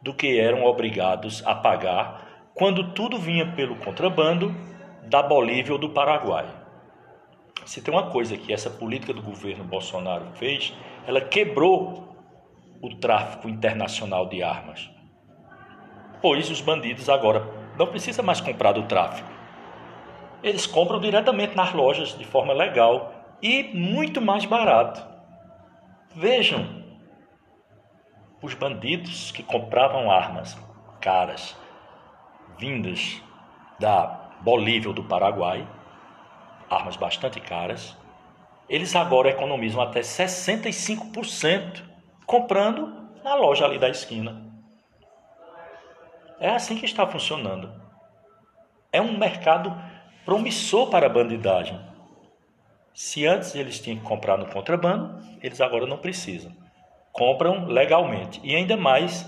do 0.00 0.14
que 0.14 0.38
eram 0.38 0.64
obrigados 0.64 1.44
a 1.44 1.56
pagar 1.56 2.50
quando 2.54 2.92
tudo 2.92 3.18
vinha 3.18 3.50
pelo 3.52 3.74
contrabando 3.76 4.54
da 5.02 5.22
Bolívia 5.24 5.72
ou 5.72 5.78
do 5.78 5.90
Paraguai. 5.90 6.46
Se 7.64 7.82
tem 7.82 7.92
uma 7.92 8.10
coisa 8.10 8.36
que 8.36 8.52
essa 8.52 8.70
política 8.70 9.12
do 9.12 9.22
governo 9.22 9.64
Bolsonaro 9.64 10.26
fez, 10.34 10.72
ela 11.04 11.20
quebrou 11.20 12.16
o 12.80 12.94
tráfico 12.94 13.48
internacional 13.48 14.28
de 14.28 14.40
armas. 14.40 14.88
Pois 16.22 16.48
os 16.48 16.60
bandidos 16.60 17.08
agora 17.08 17.44
não 17.76 17.88
precisam 17.88 18.24
mais 18.24 18.40
comprar 18.40 18.72
do 18.72 18.84
tráfico. 18.84 19.28
Eles 20.40 20.66
compram 20.66 21.00
diretamente 21.00 21.56
nas 21.56 21.72
lojas 21.72 22.16
de 22.16 22.24
forma 22.24 22.52
legal 22.52 23.12
e 23.42 23.64
muito 23.74 24.20
mais 24.20 24.44
barato. 24.44 25.04
Vejam, 26.14 26.84
os 28.40 28.54
bandidos 28.54 29.32
que 29.32 29.42
compravam 29.42 30.10
armas 30.10 30.56
caras 31.00 31.56
vindas 32.56 33.20
da 33.80 34.30
Bolívia 34.42 34.90
ou 34.90 34.94
do 34.94 35.02
Paraguai, 35.02 35.66
armas 36.70 36.94
bastante 36.96 37.40
caras, 37.40 37.96
eles 38.68 38.94
agora 38.94 39.30
economizam 39.30 39.80
até 39.80 40.00
65% 40.00 41.82
comprando 42.24 43.10
na 43.24 43.34
loja 43.34 43.64
ali 43.64 43.78
da 43.78 43.88
esquina. 43.88 44.51
É 46.42 46.50
assim 46.50 46.76
que 46.76 46.84
está 46.84 47.06
funcionando. 47.06 47.72
É 48.90 49.00
um 49.00 49.16
mercado 49.16 49.80
promissor 50.24 50.90
para 50.90 51.06
a 51.06 51.08
bandidagem. 51.08 51.80
Se 52.92 53.24
antes 53.24 53.54
eles 53.54 53.78
tinham 53.78 54.00
que 54.00 54.04
comprar 54.04 54.36
no 54.36 54.46
contrabando, 54.46 55.24
eles 55.40 55.60
agora 55.60 55.86
não 55.86 55.98
precisam. 55.98 56.52
Compram 57.12 57.66
legalmente 57.66 58.40
e 58.42 58.56
ainda 58.56 58.76
mais 58.76 59.24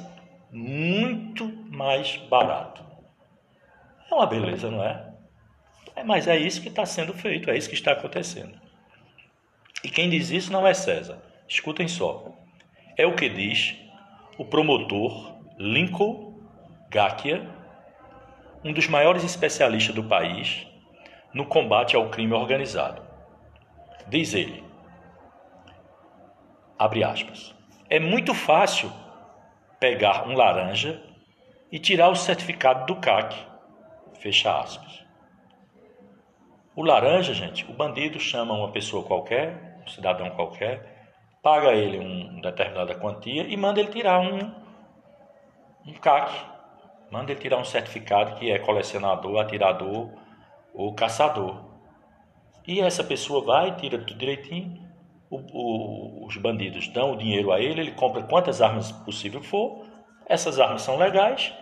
muito 0.51 1.47
mais 1.71 2.17
barato. 2.17 2.85
É 4.11 4.15
uma 4.15 4.27
beleza, 4.27 4.69
não 4.69 4.83
é? 4.83 5.15
é 5.95 6.03
mas 6.03 6.27
é 6.27 6.37
isso 6.37 6.61
que 6.61 6.69
está 6.69 6.85
sendo 6.85 7.15
feito, 7.15 7.49
é 7.49 7.57
isso 7.57 7.69
que 7.69 7.77
está 7.77 7.93
acontecendo. 7.93 8.61
E 9.85 9.89
quem 9.89 10.11
diz 10.11 10.31
isso 10.31 10.53
não 10.53 10.67
é 10.67 10.75
César. 10.75 11.23
Escutem 11.47 11.87
só. 11.87 12.33
É 12.97 13.07
o 13.07 13.15
que 13.15 13.29
diz 13.29 13.77
o 14.37 14.45
promotor 14.45 15.37
Lincoln 15.57 16.24
Gakia, 16.95 17.45
um 18.63 18.73
dos 18.73 18.87
maiores 18.87 19.25
especialistas 19.25 19.93
do 19.93 20.05
país 20.05 20.65
no 21.35 21.45
combate 21.45 21.97
ao 21.97 22.09
crime 22.09 22.33
organizado. 22.33 23.03
Diz 24.07 24.33
ele, 24.33 24.63
abre 26.79 27.03
aspas, 27.03 27.53
é 27.91 27.99
muito 27.99 28.33
fácil 28.33 28.93
pegar 29.81 30.29
um 30.29 30.37
laranja 30.37 31.03
e 31.73 31.81
tirar 31.81 32.11
o 32.11 32.15
certificado 32.15 32.87
do 32.87 33.01
CAC, 33.01 33.35
fecha 34.21 34.57
aspas. 34.61 35.05
O 36.77 36.83
laranja, 36.85 37.35
gente, 37.35 37.69
o 37.69 37.75
bandido 37.75 38.21
chama 38.21 38.55
uma 38.55 38.71
pessoa 38.71 39.03
qualquer, 39.03 39.81
um 39.83 39.89
cidadão 39.89 40.31
qualquer, 40.31 41.09
paga 41.43 41.73
ele 41.73 41.99
uma 41.99 42.41
determinada 42.41 42.95
quantia 42.95 43.43
e 43.43 43.57
manda 43.57 43.81
ele 43.81 43.91
tirar 43.91 44.21
um, 44.21 44.55
um 45.85 45.93
CAC, 45.95 46.54
manda 47.15 47.31
ele 47.31 47.41
tirar 47.41 47.59
um 47.59 47.65
certificado 47.65 48.35
que 48.35 48.51
é 48.51 48.59
colecionador, 48.59 49.41
atirador 49.41 50.11
o 50.75 50.93
caçador. 50.93 51.63
E 52.67 52.81
essa 52.81 53.05
pessoa 53.05 53.45
vai, 53.45 53.77
tira 53.77 53.99
tudo 53.99 54.19
direitinho, 54.19 54.83
o, 55.31 55.37
o, 55.53 56.27
os 56.27 56.37
bandidos 56.37 56.89
dão 56.89 57.13
o 57.13 57.17
dinheiro 57.17 57.53
a 57.53 57.61
ele, 57.61 57.83
ele 57.83 57.93
compra 57.93 58.25
quantas 58.25 58.61
armas 58.61 58.91
possível 58.91 59.41
for, 59.41 59.87
essas 60.27 60.59
armas 60.59 60.83
são 60.83 60.97
legais, 60.97 61.53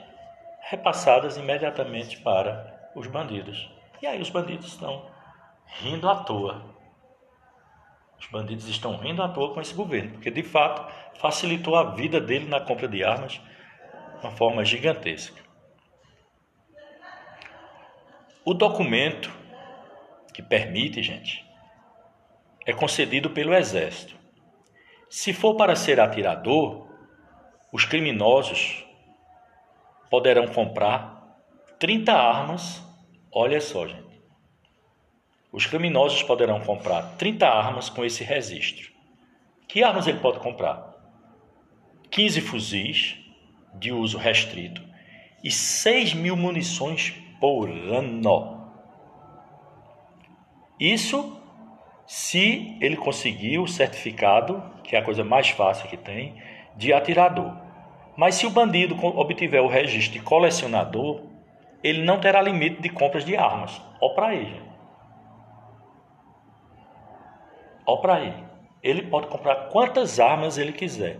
repassadas 0.70 1.36
imediatamente 1.36 2.16
para 2.22 2.90
os 2.96 3.06
bandidos. 3.06 3.68
E 4.00 4.06
aí 4.06 4.22
os 4.22 4.30
bandidos 4.30 4.68
estão 4.68 5.04
rindo 5.66 6.08
à 6.08 6.16
toa. 6.16 6.64
Os 8.18 8.26
bandidos 8.28 8.66
estão 8.68 8.96
rindo 8.96 9.22
à 9.22 9.28
toa 9.28 9.52
com 9.52 9.60
esse 9.60 9.74
governo, 9.74 10.12
porque 10.12 10.30
de 10.30 10.42
fato 10.42 10.90
facilitou 11.18 11.76
a 11.76 11.90
vida 11.90 12.18
dele 12.18 12.48
na 12.48 12.60
compra 12.60 12.88
de 12.88 13.04
armas 13.04 13.32
de 13.32 14.26
uma 14.26 14.32
forma 14.32 14.64
gigantesca. 14.64 15.41
O 18.44 18.52
documento 18.54 19.30
que 20.34 20.42
permite, 20.42 21.00
gente, 21.00 21.44
é 22.66 22.72
concedido 22.72 23.30
pelo 23.30 23.54
Exército. 23.54 24.16
Se 25.08 25.32
for 25.32 25.54
para 25.54 25.76
ser 25.76 26.00
atirador, 26.00 26.88
os 27.72 27.84
criminosos 27.84 28.84
poderão 30.10 30.48
comprar 30.48 31.38
30 31.78 32.12
armas. 32.12 32.82
Olha 33.30 33.60
só, 33.60 33.86
gente. 33.86 34.20
Os 35.52 35.64
criminosos 35.64 36.22
poderão 36.24 36.60
comprar 36.62 37.16
30 37.16 37.46
armas 37.48 37.88
com 37.88 38.04
esse 38.04 38.24
registro. 38.24 38.90
Que 39.68 39.84
armas 39.84 40.08
ele 40.08 40.18
pode 40.18 40.40
comprar? 40.40 40.96
15 42.10 42.40
fuzis 42.40 43.16
de 43.74 43.92
uso 43.92 44.18
restrito 44.18 44.82
e 45.44 45.50
6 45.50 46.14
mil 46.14 46.36
munições 46.36 47.14
por 47.42 47.68
ano. 47.68 48.70
Isso 50.78 51.42
se 52.06 52.78
ele 52.80 52.96
conseguir 52.96 53.58
o 53.58 53.66
certificado, 53.66 54.62
que 54.84 54.94
é 54.94 55.00
a 55.00 55.04
coisa 55.04 55.24
mais 55.24 55.50
fácil 55.50 55.88
que 55.88 55.96
tem, 55.96 56.40
de 56.76 56.92
atirador. 56.92 57.52
Mas 58.16 58.36
se 58.36 58.46
o 58.46 58.50
bandido 58.50 58.94
obtiver 59.04 59.60
o 59.60 59.66
registro 59.66 60.12
de 60.12 60.24
colecionador, 60.24 61.22
ele 61.82 62.04
não 62.04 62.20
terá 62.20 62.40
limite 62.40 62.80
de 62.80 62.88
compras 62.88 63.24
de 63.24 63.36
armas. 63.36 63.82
Ó 64.00 64.10
para 64.10 64.36
ele. 64.36 64.62
Ó 67.84 67.96
para 67.96 68.20
ele. 68.20 68.44
Ele 68.84 69.02
pode 69.02 69.26
comprar 69.26 69.68
quantas 69.68 70.20
armas 70.20 70.58
ele 70.58 70.72
quiser, 70.72 71.18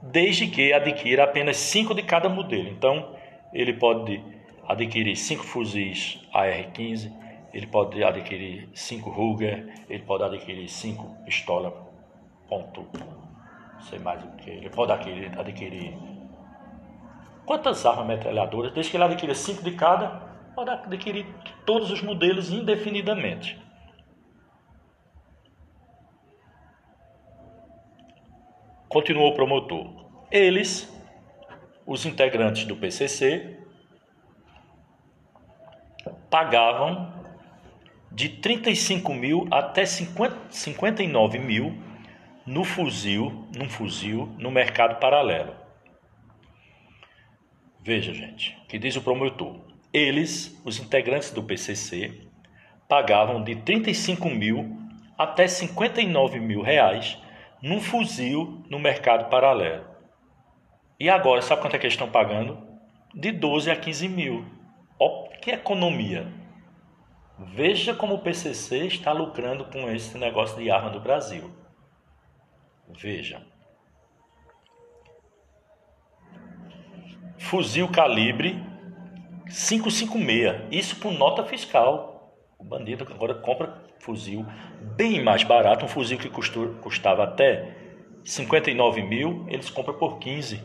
desde 0.00 0.46
que 0.46 0.72
adquira 0.72 1.24
apenas 1.24 1.56
cinco 1.56 1.92
de 1.92 2.04
cada 2.04 2.28
modelo. 2.28 2.68
Então, 2.68 3.16
ele 3.52 3.72
pode 3.72 4.22
adquirir 4.66 5.16
cinco 5.16 5.44
fuzis 5.44 6.20
AR-15, 6.32 7.12
ele 7.52 7.66
pode 7.66 8.02
adquirir 8.02 8.68
cinco 8.74 9.10
Ruger, 9.10 9.84
ele 9.88 10.02
pode 10.02 10.24
adquirir 10.24 10.68
cinco 10.68 11.16
pistola 11.24 11.70
ponto 12.48 12.86
sei 13.82 13.98
mais 13.98 14.22
o 14.22 14.30
que. 14.32 14.50
Ele 14.50 14.70
pode 14.70 14.92
adquirir, 14.92 15.38
adquirir 15.38 15.96
quantas 17.44 17.84
armas 17.84 18.06
metralhadoras, 18.06 18.72
desde 18.72 18.90
que 18.90 18.96
ele 18.96 19.04
adquira 19.04 19.34
cinco 19.34 19.62
de 19.62 19.72
cada, 19.72 20.08
pode 20.54 20.70
adquirir 20.70 21.26
todos 21.66 21.90
os 21.90 22.02
modelos 22.02 22.50
indefinidamente. 22.50 23.60
Continuou 28.88 29.30
o 29.30 29.34
promotor. 29.34 30.02
Eles, 30.30 30.88
os 31.86 32.04
integrantes 32.04 32.64
do 32.64 32.76
PCC, 32.76 33.58
pagavam 36.32 37.12
de 38.10 38.30
35 38.30 39.12
mil 39.12 39.46
até 39.50 39.84
50, 39.84 40.34
59 40.48 41.38
mil 41.38 41.76
no 42.46 42.64
fuzil, 42.64 43.46
num 43.54 43.68
fuzil 43.68 44.34
no 44.38 44.50
mercado 44.50 44.98
paralelo. 44.98 45.54
Veja, 47.82 48.14
gente, 48.14 48.58
que 48.66 48.78
diz 48.78 48.96
o 48.96 49.02
promotor. 49.02 49.60
Eles, 49.92 50.58
os 50.64 50.80
integrantes 50.80 51.30
do 51.32 51.42
PCC, 51.42 52.22
pagavam 52.88 53.44
de 53.44 53.56
35 53.56 54.30
mil 54.30 54.78
até 55.18 55.46
59 55.46 56.40
mil 56.40 56.62
reais 56.62 57.18
num 57.60 57.78
fuzil 57.78 58.64
no 58.70 58.78
mercado 58.78 59.28
paralelo. 59.28 59.84
E 60.98 61.10
agora, 61.10 61.42
sabe 61.42 61.60
quanto 61.60 61.76
é 61.76 61.78
que 61.78 61.84
eles 61.84 61.94
estão 61.94 62.08
pagando? 62.08 62.58
De 63.14 63.30
12 63.32 63.70
a 63.70 63.76
15 63.76 64.08
mil. 64.08 64.61
Que 65.40 65.50
economia! 65.50 66.26
Veja 67.38 67.94
como 67.94 68.14
o 68.14 68.18
PCC 68.20 68.86
está 68.86 69.12
lucrando 69.12 69.64
com 69.64 69.90
esse 69.90 70.16
negócio 70.16 70.56
de 70.56 70.70
arma 70.70 70.90
do 70.90 71.00
Brasil. 71.00 71.50
Veja. 72.88 73.44
Fuzil 77.38 77.88
calibre 77.90 78.62
556. 79.46 80.68
Isso 80.70 80.96
por 80.96 81.12
nota 81.12 81.44
fiscal. 81.44 82.36
O 82.58 82.64
bandido 82.64 83.06
agora 83.10 83.34
compra 83.34 83.82
fuzil 83.98 84.46
bem 84.96 85.22
mais 85.22 85.42
barato. 85.42 85.84
Um 85.84 85.88
fuzil 85.88 86.18
que 86.18 86.28
custou, 86.28 86.74
custava 86.74 87.24
até 87.24 87.76
59 88.24 89.02
mil, 89.02 89.44
eles 89.48 89.68
compram 89.68 89.94
por 89.94 90.18
15. 90.18 90.62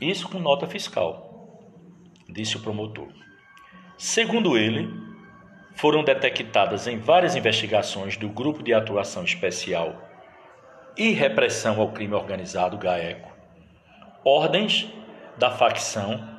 Isso 0.00 0.28
com 0.28 0.38
nota 0.38 0.66
fiscal, 0.66 1.25
disse 2.28 2.56
o 2.56 2.60
promotor. 2.60 3.08
Segundo 3.98 4.56
ele, 4.58 4.88
foram 5.74 6.02
detectadas 6.02 6.86
em 6.86 6.98
várias 6.98 7.36
investigações 7.36 8.16
do 8.16 8.28
Grupo 8.28 8.62
de 8.62 8.72
Atuação 8.72 9.24
Especial 9.24 9.94
e 10.96 11.10
Repressão 11.10 11.80
ao 11.80 11.92
Crime 11.92 12.14
Organizado, 12.14 12.78
GAECO, 12.78 13.30
ordens 14.24 14.90
da 15.36 15.50
facção 15.50 16.36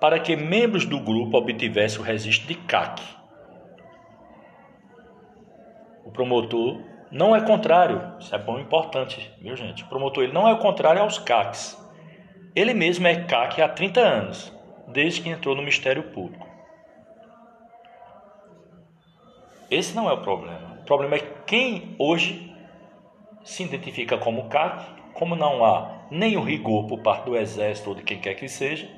para 0.00 0.20
que 0.20 0.36
membros 0.36 0.86
do 0.86 1.00
grupo 1.00 1.36
obtivessem 1.36 2.00
o 2.00 2.04
registro 2.04 2.46
de 2.46 2.54
CAC. 2.54 3.02
O 6.04 6.12
promotor 6.12 6.80
não 7.10 7.34
é 7.34 7.40
contrário, 7.40 8.14
isso 8.20 8.34
é 8.34 8.38
bom 8.38 8.58
e 8.58 8.62
importante, 8.62 9.30
viu 9.40 9.56
gente? 9.56 9.82
O 9.82 9.88
promotor 9.88 10.22
ele 10.22 10.32
não 10.32 10.48
é 10.48 10.52
o 10.52 10.58
contrário 10.58 11.02
aos 11.02 11.18
CACs. 11.18 11.76
Ele 12.54 12.72
mesmo 12.74 13.06
é 13.06 13.24
CAC 13.24 13.60
há 13.60 13.68
30 13.68 14.00
anos, 14.00 14.52
desde 14.88 15.22
que 15.22 15.28
entrou 15.28 15.54
no 15.54 15.62
Ministério 15.62 16.02
Público. 16.10 16.46
Esse 19.70 19.94
não 19.94 20.08
é 20.08 20.12
o 20.12 20.22
problema. 20.22 20.78
O 20.80 20.84
problema 20.84 21.16
é 21.16 21.20
quem 21.46 21.94
hoje 21.98 22.54
se 23.44 23.62
identifica 23.62 24.16
como 24.16 24.48
CAC, 24.48 24.84
como 25.12 25.36
não 25.36 25.64
há 25.64 25.98
o 26.10 26.42
rigor 26.42 26.86
por 26.86 27.00
parte 27.02 27.26
do 27.26 27.36
Exército 27.36 27.90
ou 27.90 27.94
de 27.94 28.02
quem 28.02 28.18
quer 28.18 28.34
que 28.34 28.48
seja, 28.48 28.88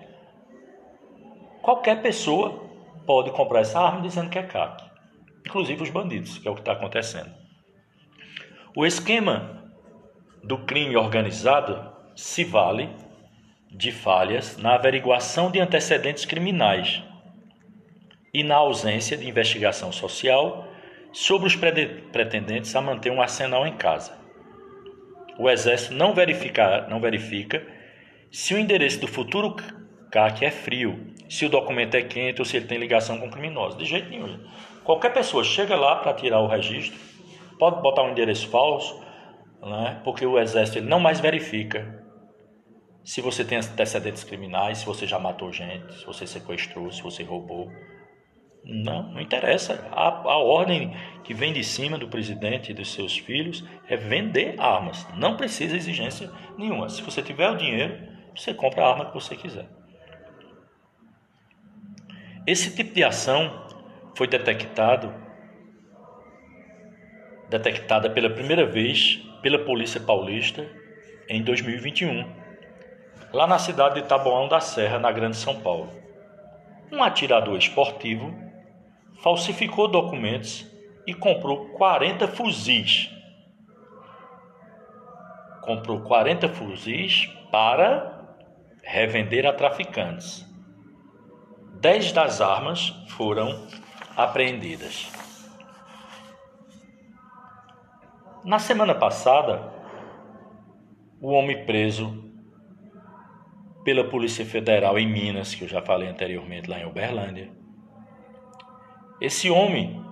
qualquer 1.61 2.01
pessoa 2.01 2.69
pode 3.05 3.31
comprar 3.33 3.61
essa 3.61 3.81
arma 3.81 4.03
dizendo 4.03 4.31
que 4.31 4.39
é 4.39 4.43
CAC, 4.43 4.85
inclusive 5.45 5.83
os 5.83 5.91
bandidos, 5.91 6.39
que 6.39 6.47
é 6.47 6.51
o 6.51 6.55
que 6.55 6.61
está 6.61 6.73
acontecendo. 6.73 7.35
O 8.77 8.87
esquema 8.87 9.73
do 10.45 10.59
crime 10.59 10.97
organizado 10.97 11.93
se 12.15 12.45
vale 12.45 12.89
de 13.71 13.93
falhas 13.93 14.57
na 14.57 14.75
averiguação 14.75 15.51
de 15.51 15.61
antecedentes 15.61 16.25
criminais 16.25 17.03
e 18.35 18.43
na 18.43 18.57
ausência 18.57 19.17
de 19.17 19.29
investigação 19.29 19.93
social 19.93 20.69
sobre 21.13 21.47
os 21.47 21.57
pretendentes 21.57 22.75
a 22.75 22.81
manter 22.81 23.11
um 23.11 23.21
arsenal 23.23 23.67
em 23.67 23.77
casa. 23.77 24.19
O 25.39 25.49
Exército 25.49 25.95
não 25.95 26.13
verifica, 26.13 26.87
não 26.89 27.01
verifica 27.01 27.67
se 28.31 28.55
o 28.55 28.59
endereço 28.59 29.01
do 29.01 29.09
futuro 29.09 29.57
CAC 30.11 30.45
é 30.45 30.51
frio, 30.51 31.15
se 31.29 31.47
o 31.47 31.49
documento 31.49 31.95
é 31.95 32.03
quente 32.03 32.41
ou 32.41 32.45
se 32.45 32.57
ele 32.57 32.67
tem 32.67 32.79
ligação 32.79 33.19
com 33.19 33.31
criminosos. 33.31 33.79
De 33.79 33.85
jeito 33.85 34.09
nenhum. 34.09 34.39
Qualquer 34.85 35.13
pessoa 35.13 35.45
chega 35.45 35.77
lá 35.77 35.97
para 35.97 36.15
tirar 36.15 36.41
o 36.41 36.49
registro, 36.49 36.99
pode 37.59 37.81
botar 37.81 38.03
um 38.03 38.11
endereço 38.11 38.49
falso, 38.49 39.01
né? 39.63 40.01
porque 40.05 40.27
o 40.27 40.39
Exército 40.39 40.83
não 40.83 41.01
mais 41.01 41.21
verifica 41.21 42.00
se 43.05 43.21
você 43.21 43.45
tem 43.45 43.59
antecedentes 43.59 44.25
criminais, 44.25 44.79
se 44.79 44.87
você 44.87 45.07
já 45.07 45.19
matou 45.19 45.53
gente, 45.53 45.99
se 45.99 46.05
você 46.05 46.27
sequestrou, 46.27 46.93
se 46.93 47.03
você 47.03 47.23
roubou. 47.23 47.71
Não, 48.63 49.11
não 49.13 49.21
interessa. 49.21 49.89
A, 49.91 50.09
a 50.09 50.37
ordem 50.37 50.95
que 51.25 51.33
vem 51.33 51.53
de 51.53 51.65
cima 51.65 51.97
do 51.97 52.09
presidente 52.09 52.71
e 52.71 52.75
dos 52.75 52.93
seus 52.93 53.17
filhos 53.17 53.65
é 53.89 53.97
vender 53.97 54.61
armas. 54.61 55.07
Não 55.17 55.37
precisa 55.37 55.77
exigência 55.77 56.31
nenhuma. 56.59 56.89
Se 56.91 57.01
você 57.01 57.23
tiver 57.23 57.51
o 57.51 57.57
dinheiro, 57.57 58.07
você 58.37 58.53
compra 58.53 58.85
a 58.85 58.91
arma 58.91 59.07
que 59.07 59.15
você 59.15 59.35
quiser. 59.35 59.67
Esse 62.47 62.75
tipo 62.75 62.95
de 62.95 63.03
ação 63.03 63.67
foi 64.15 64.27
detectado 64.27 65.15
detectada 67.49 68.09
pela 68.09 68.31
primeira 68.31 68.65
vez 68.65 69.17
pela 69.43 69.59
Polícia 69.59 70.01
Paulista 70.01 70.65
em 71.29 71.43
2021, 71.43 72.40
lá 73.33 73.47
na 73.47 73.59
cidade 73.59 74.03
de 74.03 74.09
Taboão 74.09 74.49
da 74.49 74.61
Serra, 74.61 74.99
na 74.99 75.13
Grande 75.13 75.37
São 75.37 75.61
Paulo. 75.61 75.91
Um 76.91 77.03
atirador 77.03 77.57
esportivo 77.57 78.35
falsificou 79.23 79.87
documentos 79.87 80.67
e 81.07 81.15
comprou 81.15 81.69
40 81.71 82.27
fuzis. 82.29 83.11
Comprou 85.63 86.01
40 86.01 86.49
fuzis 86.49 87.27
para 87.51 88.37
revender 88.83 89.47
a 89.47 89.53
traficantes. 89.53 90.45
Dez 91.81 92.13
das 92.13 92.41
armas 92.41 92.91
foram 93.09 93.67
apreendidas. 94.17 95.11
Na 98.45 98.59
semana 98.59 98.95
passada, 98.95 99.73
o 101.21 101.31
homem 101.31 101.65
preso 101.65 102.30
pela 103.85 104.05
Polícia 104.05 104.45
Federal 104.45 104.99
em 104.99 105.07
Minas, 105.07 105.55
que 105.55 105.65
eu 105.65 105.69
já 105.69 105.81
falei 105.81 106.09
anteriormente 106.09 106.69
lá 106.69 106.79
em 106.79 106.87
Uberlândia, 106.87 107.51
esse 109.21 109.51
homem, 109.51 110.03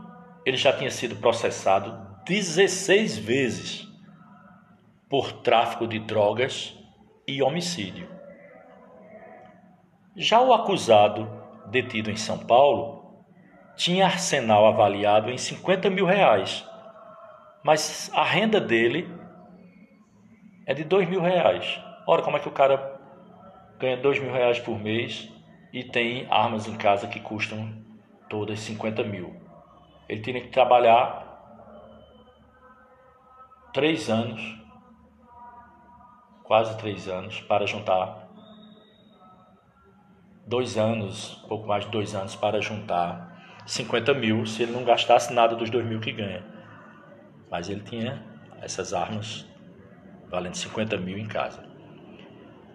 ele 0.45 0.57
já 0.57 0.73
tinha 0.73 0.91
sido 0.91 1.17
processado 1.17 2.07
16 2.27 3.19
vezes 3.19 3.89
por 5.09 5.33
tráfico 5.33 5.87
de 5.87 5.99
drogas 5.99 6.77
e 7.27 7.43
homicídio. 7.43 8.09
Já 10.15 10.41
o 10.41 10.53
acusado, 10.53 11.31
detido 11.71 12.11
em 12.11 12.17
São 12.17 12.39
Paulo, 12.39 13.25
tinha 13.77 14.05
arsenal 14.05 14.67
avaliado 14.67 15.31
em 15.31 15.39
50 15.39 15.89
mil 15.89 16.05
reais, 16.05 16.67
mas 17.65 18.11
a 18.13 18.25
renda 18.25 18.61
dele 18.61 19.09
é 20.67 20.75
de 20.75 20.85
2 20.85 21.09
mil 21.09 21.23
reais. 21.23 21.81
Ora, 22.07 22.23
como 22.23 22.37
é 22.37 22.41
que 22.41 22.49
o 22.49 22.53
cara 22.53 22.98
ganha 23.79 23.97
2 23.97 24.19
mil 24.21 24.33
reais 24.33 24.59
por 24.59 24.79
mês 24.79 25.29
e 25.73 25.85
tem 25.85 26.27
armas 26.31 26.67
em 26.67 26.77
casa 26.77 27.07
que 27.07 27.21
custam 27.21 27.73
todas 28.29 28.59
50 28.61 29.05
mil. 29.05 29.35
Ele 30.09 30.21
tinha 30.21 30.41
que 30.41 30.49
trabalhar 30.49 31.27
três 33.73 34.09
anos, 34.09 34.41
quase 36.43 36.77
três 36.79 37.07
anos, 37.07 37.41
para 37.43 37.67
juntar 37.67 38.29
dois 40.47 40.79
anos, 40.79 41.45
pouco 41.47 41.67
mais 41.67 41.85
de 41.85 41.91
dois 41.91 42.15
anos, 42.15 42.35
para 42.35 42.61
juntar 42.61 43.63
50 43.67 44.15
mil, 44.15 44.47
se 44.47 44.63
ele 44.63 44.73
não 44.73 44.83
gastasse 44.83 45.33
nada 45.33 45.55
dos 45.55 45.69
dois 45.69 45.85
mil 45.85 46.01
que 46.01 46.11
ganha. 46.11 46.43
Mas 47.51 47.69
ele 47.69 47.83
tinha 47.83 48.25
essas 48.63 48.95
armas 48.95 49.47
valendo 50.31 50.55
50 50.55 50.97
mil 50.97 51.19
em 51.19 51.29
casa. 51.29 51.68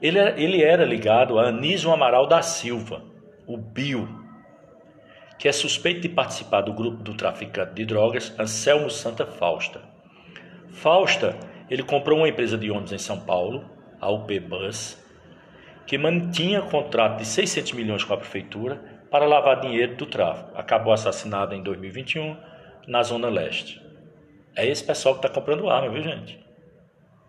Ele, 0.01 0.19
ele 0.19 0.63
era 0.63 0.85
ligado 0.85 1.39
a 1.39 1.47
Anísio 1.47 1.91
Amaral 1.91 2.27
da 2.27 2.41
Silva, 2.41 3.03
o 3.47 3.57
Bio, 3.57 4.07
que 5.39 5.47
é 5.47 5.51
suspeito 5.51 6.01
de 6.01 6.09
participar 6.09 6.61
do 6.61 6.73
grupo 6.73 7.03
do 7.03 7.15
traficante 7.15 7.73
de 7.73 7.85
drogas 7.85 8.33
Anselmo 8.39 8.89
Santa 8.89 9.25
Fausta. 9.25 9.81
Fausta 10.71 11.37
ele 11.69 11.83
comprou 11.83 12.19
uma 12.19 12.27
empresa 12.29 12.57
de 12.57 12.69
ônibus 12.69 12.91
em 12.91 12.97
São 12.97 13.19
Paulo, 13.19 13.69
a 13.99 14.09
UP 14.09 14.39
Bus, 14.41 15.01
que 15.87 15.97
mantinha 15.97 16.61
contrato 16.61 17.17
de 17.17 17.25
600 17.25 17.73
milhões 17.73 18.03
com 18.03 18.13
a 18.13 18.17
prefeitura 18.17 18.81
para 19.09 19.25
lavar 19.25 19.59
dinheiro 19.59 19.95
do 19.95 20.05
tráfico. 20.05 20.51
Acabou 20.55 20.93
assassinado 20.93 21.53
em 21.55 21.63
2021 21.63 22.35
na 22.87 23.03
Zona 23.03 23.29
Leste. 23.29 23.81
É 24.55 24.67
esse 24.67 24.83
pessoal 24.83 25.15
que 25.15 25.25
está 25.25 25.29
comprando 25.29 25.69
arma, 25.69 25.89
viu 25.89 26.03
gente? 26.03 26.43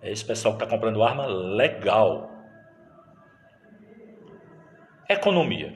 É 0.02 0.10
esse 0.10 0.24
pessoal 0.24 0.56
que 0.56 0.62
está 0.62 0.74
comprando 0.74 1.02
arma 1.02 1.26
legal. 1.26 2.30
Economia. 5.08 5.74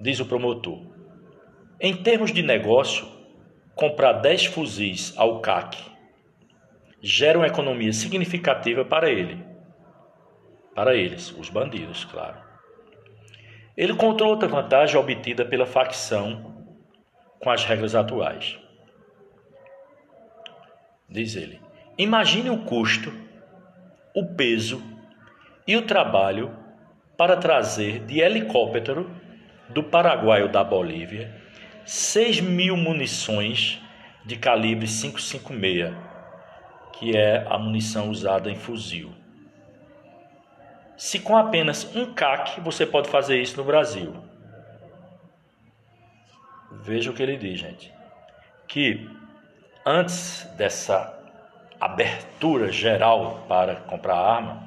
Diz 0.00 0.20
o 0.20 0.26
promotor. 0.26 0.80
Em 1.78 2.02
termos 2.02 2.32
de 2.32 2.42
negócio, 2.42 3.06
comprar 3.74 4.14
10 4.14 4.46
fuzis 4.46 5.12
ao 5.18 5.40
CAC 5.42 5.76
gera 7.02 7.38
uma 7.38 7.46
economia 7.46 7.92
significativa 7.92 8.86
para 8.86 9.10
ele. 9.10 9.44
Para 10.74 10.94
eles, 10.94 11.30
os 11.32 11.50
bandidos, 11.50 12.06
claro. 12.06 12.38
Ele 13.76 13.94
contou 13.94 14.28
outra 14.28 14.48
vantagem 14.48 14.96
obtida 14.98 15.44
pela 15.44 15.66
facção 15.66 16.74
com 17.38 17.50
as 17.50 17.66
regras 17.66 17.94
atuais. 17.94 18.58
Diz 21.06 21.36
ele: 21.36 21.60
Imagine 21.98 22.48
o 22.48 22.64
custo, 22.64 23.12
o 24.14 24.34
peso 24.34 24.95
e 25.66 25.76
o 25.76 25.82
trabalho 25.82 26.54
para 27.16 27.36
trazer 27.36 28.00
de 28.04 28.20
helicóptero 28.20 29.10
do 29.68 29.82
Paraguai 29.82 30.42
ou 30.42 30.48
da 30.48 30.62
Bolívia 30.62 31.34
6 31.84 32.40
mil 32.40 32.76
munições 32.76 33.80
de 34.24 34.36
calibre 34.36 34.86
556, 34.86 35.94
que 36.92 37.16
é 37.16 37.46
a 37.48 37.56
munição 37.56 38.10
usada 38.10 38.50
em 38.50 38.56
fuzil. 38.56 39.12
Se 40.96 41.20
com 41.20 41.36
apenas 41.36 41.94
um 41.94 42.12
CAC 42.12 42.60
você 42.60 42.84
pode 42.84 43.08
fazer 43.08 43.40
isso 43.40 43.56
no 43.56 43.64
Brasil. 43.64 44.16
Veja 46.82 47.10
o 47.10 47.14
que 47.14 47.22
ele 47.22 47.36
diz, 47.36 47.60
gente. 47.60 47.92
Que 48.66 49.08
antes 49.84 50.44
dessa 50.56 51.16
abertura 51.78 52.72
geral 52.72 53.44
para 53.46 53.76
comprar 53.76 54.16
arma, 54.16 54.65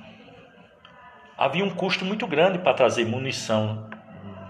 havia 1.40 1.64
um 1.64 1.70
custo 1.70 2.04
muito 2.04 2.28
grande 2.28 2.60
para 2.60 2.74
trazer 2.74 3.06
munição 3.06 3.90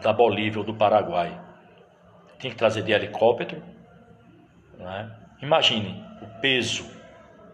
da 0.02 0.12
Bolívia 0.12 0.58
ou 0.58 0.66
do 0.66 0.74
Paraguai. 0.74 1.40
Tinha 2.40 2.50
que 2.50 2.58
trazer 2.58 2.82
de 2.82 2.92
helicóptero. 2.92 3.62
Né? 4.76 5.16
Imagine 5.40 6.04
o 6.20 6.42
peso, 6.42 6.84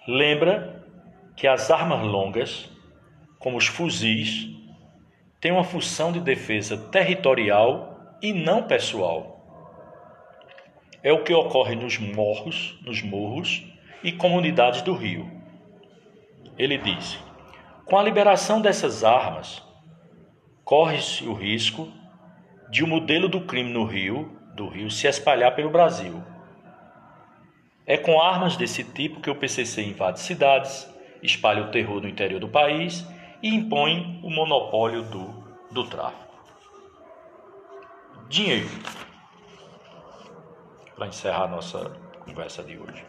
lembra 0.07 0.85
que 1.37 1.47
as 1.47 1.71
armas 1.71 2.01
longas, 2.01 2.69
como 3.37 3.57
os 3.57 3.67
fuzis, 3.67 4.49
têm 5.39 5.53
uma 5.53 5.63
função 5.63 6.11
de 6.11 6.19
defesa 6.19 6.77
territorial 6.77 8.17
e 8.21 8.33
não 8.33 8.63
pessoal. 8.63 9.39
É 11.01 11.13
o 11.13 11.23
que 11.23 11.33
ocorre 11.33 11.75
nos 11.75 11.97
morros, 11.97 12.77
nos 12.81 13.01
morros 13.01 13.65
e 14.03 14.11
comunidades 14.11 14.81
do 14.81 14.93
Rio. 14.93 15.31
Ele 16.57 16.77
diz: 16.77 17.17
com 17.89 17.97
a 17.97 18.03
liberação 18.03 18.61
dessas 18.61 19.03
armas, 19.03 19.61
corre-se 20.63 21.25
o 21.25 21.33
risco 21.33 21.91
de 22.69 22.83
o 22.83 22.85
um 22.85 22.89
modelo 22.89 23.27
do 23.27 23.41
crime 23.41 23.71
no 23.71 23.83
Rio, 23.83 24.37
do 24.55 24.67
Rio, 24.67 24.91
se 24.91 25.07
espalhar 25.07 25.55
pelo 25.55 25.69
Brasil 25.69 26.23
é 27.89 27.97
com 27.97 28.21
armas 28.21 28.55
desse 28.55 28.83
tipo 28.83 29.19
que 29.19 29.31
o 29.31 29.35
PCC 29.35 29.81
invade 29.81 30.19
cidades, 30.19 30.87
espalha 31.23 31.63
o 31.63 31.71
terror 31.71 31.99
no 31.99 32.07
interior 32.07 32.39
do 32.39 32.47
país 32.47 33.03
e 33.41 33.49
impõe 33.49 34.19
o 34.21 34.29
monopólio 34.29 35.01
do, 35.01 35.43
do 35.71 35.83
tráfico. 35.85 36.31
Dinheiro. 38.29 38.69
Para 40.95 41.07
encerrar 41.07 41.47
nossa 41.47 41.91
conversa 42.23 42.61
de 42.61 42.77
hoje. 42.77 43.03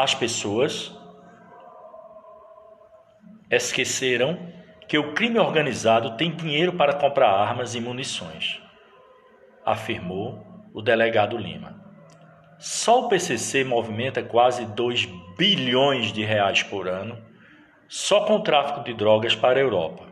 As 0.00 0.14
pessoas 0.14 0.96
esqueceram 3.50 4.50
que 4.88 4.96
o 4.96 5.12
crime 5.12 5.38
organizado 5.38 6.16
tem 6.16 6.34
dinheiro 6.34 6.72
para 6.72 6.94
comprar 6.94 7.28
armas 7.28 7.74
e 7.74 7.82
munições, 7.82 8.62
afirmou 9.62 10.42
o 10.72 10.80
delegado 10.80 11.36
Lima. 11.36 11.84
Só 12.58 13.04
o 13.04 13.08
PCC 13.10 13.62
movimenta 13.62 14.22
quase 14.22 14.64
2 14.64 15.04
bilhões 15.36 16.14
de 16.14 16.24
reais 16.24 16.62
por 16.62 16.88
ano 16.88 17.18
só 17.86 18.24
com 18.24 18.36
o 18.36 18.42
tráfico 18.42 18.82
de 18.82 18.94
drogas 18.94 19.34
para 19.34 19.58
a 19.58 19.62
Europa. 19.62 20.06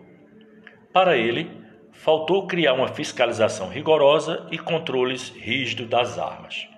Para 0.92 1.16
ele, 1.16 1.50
faltou 1.92 2.46
criar 2.46 2.74
uma 2.74 2.88
fiscalização 2.88 3.70
rigorosa 3.70 4.46
e 4.50 4.58
controles 4.58 5.30
rígidos 5.30 5.88
das 5.88 6.18
armas. 6.18 6.68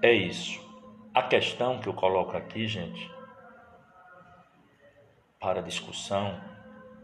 É 0.00 0.12
isso. 0.12 0.60
A 1.12 1.22
questão 1.22 1.80
que 1.80 1.88
eu 1.88 1.94
coloco 1.94 2.36
aqui, 2.36 2.68
gente, 2.68 3.10
para 5.40 5.60
discussão, 5.60 6.40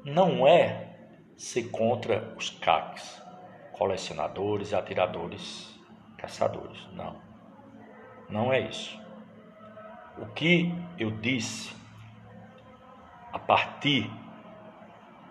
não 0.04 0.46
é 0.46 0.96
ser 1.36 1.70
contra 1.70 2.32
os 2.36 2.50
CACs 2.50 3.20
colecionadores, 3.72 4.72
atiradores, 4.72 5.74
caçadores. 6.16 6.78
Não. 6.92 7.20
Não 8.28 8.52
é 8.52 8.60
isso. 8.60 8.96
O 10.16 10.26
que 10.26 10.72
eu 10.96 11.10
disse 11.10 11.74
a 13.32 13.38
partir 13.38 14.08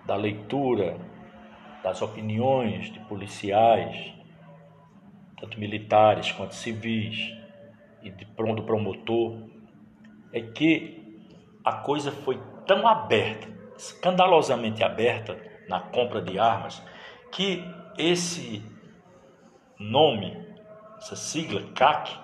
da 0.06 0.15
leitura 0.17 0.99
das 1.82 2.02
opiniões 2.02 2.91
de 2.91 2.99
policiais, 3.02 4.13
tanto 5.39 5.58
militares 5.58 6.32
quanto 6.34 6.54
civis, 6.54 7.42
e 8.04 8.12
do 8.12 8.63
promotor, 8.63 9.38
é 10.32 10.42
que 10.42 11.02
a 11.63 11.74
coisa 11.74 12.12
foi 12.12 12.39
tão 12.66 12.88
aberta, 12.88 13.48
escandalosamente 13.78 14.84
aberta 14.84 15.39
na 15.70 15.80
compra 15.80 16.22
de 16.22 16.38
armas, 16.38 16.84
que 17.32 17.63
esse 17.98 18.63
nome, 19.80 20.38
essa 20.98 21.16
sigla 21.16 21.62
CAC, 21.74 22.18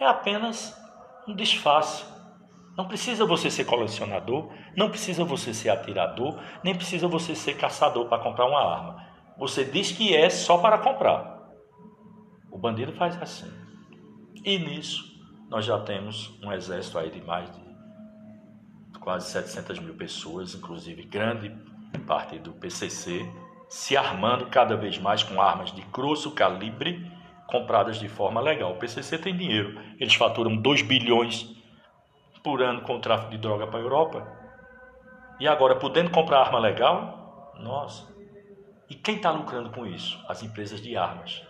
é 0.00 0.06
apenas 0.06 0.76
um 1.28 1.34
disfarce. 1.34 2.04
Não 2.76 2.88
precisa 2.88 3.24
você 3.24 3.50
ser 3.50 3.64
colecionador, 3.64 4.50
não 4.76 4.88
precisa 4.88 5.24
você 5.24 5.52
ser 5.52 5.70
atirador, 5.70 6.40
nem 6.64 6.74
precisa 6.74 7.06
você 7.06 7.34
ser 7.34 7.56
caçador 7.56 8.08
para 8.08 8.22
comprar 8.22 8.46
uma 8.46 8.62
arma. 8.62 9.06
Você 9.38 9.64
diz 9.64 9.92
que 9.92 10.14
é 10.14 10.28
só 10.30 10.58
para 10.58 10.78
comprar. 10.78 11.50
O 12.50 12.58
bandido 12.58 12.92
faz 12.92 13.20
assim. 13.20 13.50
E 14.44 14.58
nisso 14.58 15.10
nós 15.50 15.64
já 15.64 15.78
temos 15.80 16.32
um 16.42 16.52
exército 16.52 16.96
aí 16.96 17.10
de 17.10 17.20
mais 17.20 17.50
de 17.50 18.98
quase 19.00 19.30
700 19.30 19.80
mil 19.80 19.94
pessoas, 19.94 20.54
inclusive 20.54 21.02
grande 21.02 21.50
parte 22.06 22.38
do 22.38 22.52
PCC, 22.52 23.28
se 23.68 23.96
armando 23.96 24.46
cada 24.46 24.76
vez 24.76 24.96
mais 24.98 25.24
com 25.24 25.42
armas 25.42 25.72
de 25.72 25.82
grosso 25.82 26.30
calibre 26.30 27.10
compradas 27.48 27.98
de 27.98 28.08
forma 28.08 28.40
legal. 28.40 28.72
O 28.72 28.76
PCC 28.76 29.18
tem 29.18 29.36
dinheiro, 29.36 29.76
eles 29.98 30.14
faturam 30.14 30.56
2 30.56 30.82
bilhões 30.82 31.50
por 32.44 32.62
ano 32.62 32.82
com 32.82 32.96
o 32.96 33.00
tráfico 33.00 33.32
de 33.32 33.38
droga 33.38 33.66
para 33.66 33.80
a 33.80 33.82
Europa. 33.82 34.40
E 35.40 35.48
agora, 35.48 35.74
podendo 35.76 36.10
comprar 36.10 36.42
arma 36.42 36.60
legal, 36.60 37.54
nossa. 37.58 38.08
E 38.88 38.94
quem 38.94 39.16
está 39.16 39.30
lucrando 39.30 39.70
com 39.70 39.84
isso? 39.86 40.22
As 40.28 40.42
empresas 40.42 40.80
de 40.80 40.96
armas. 40.96 41.42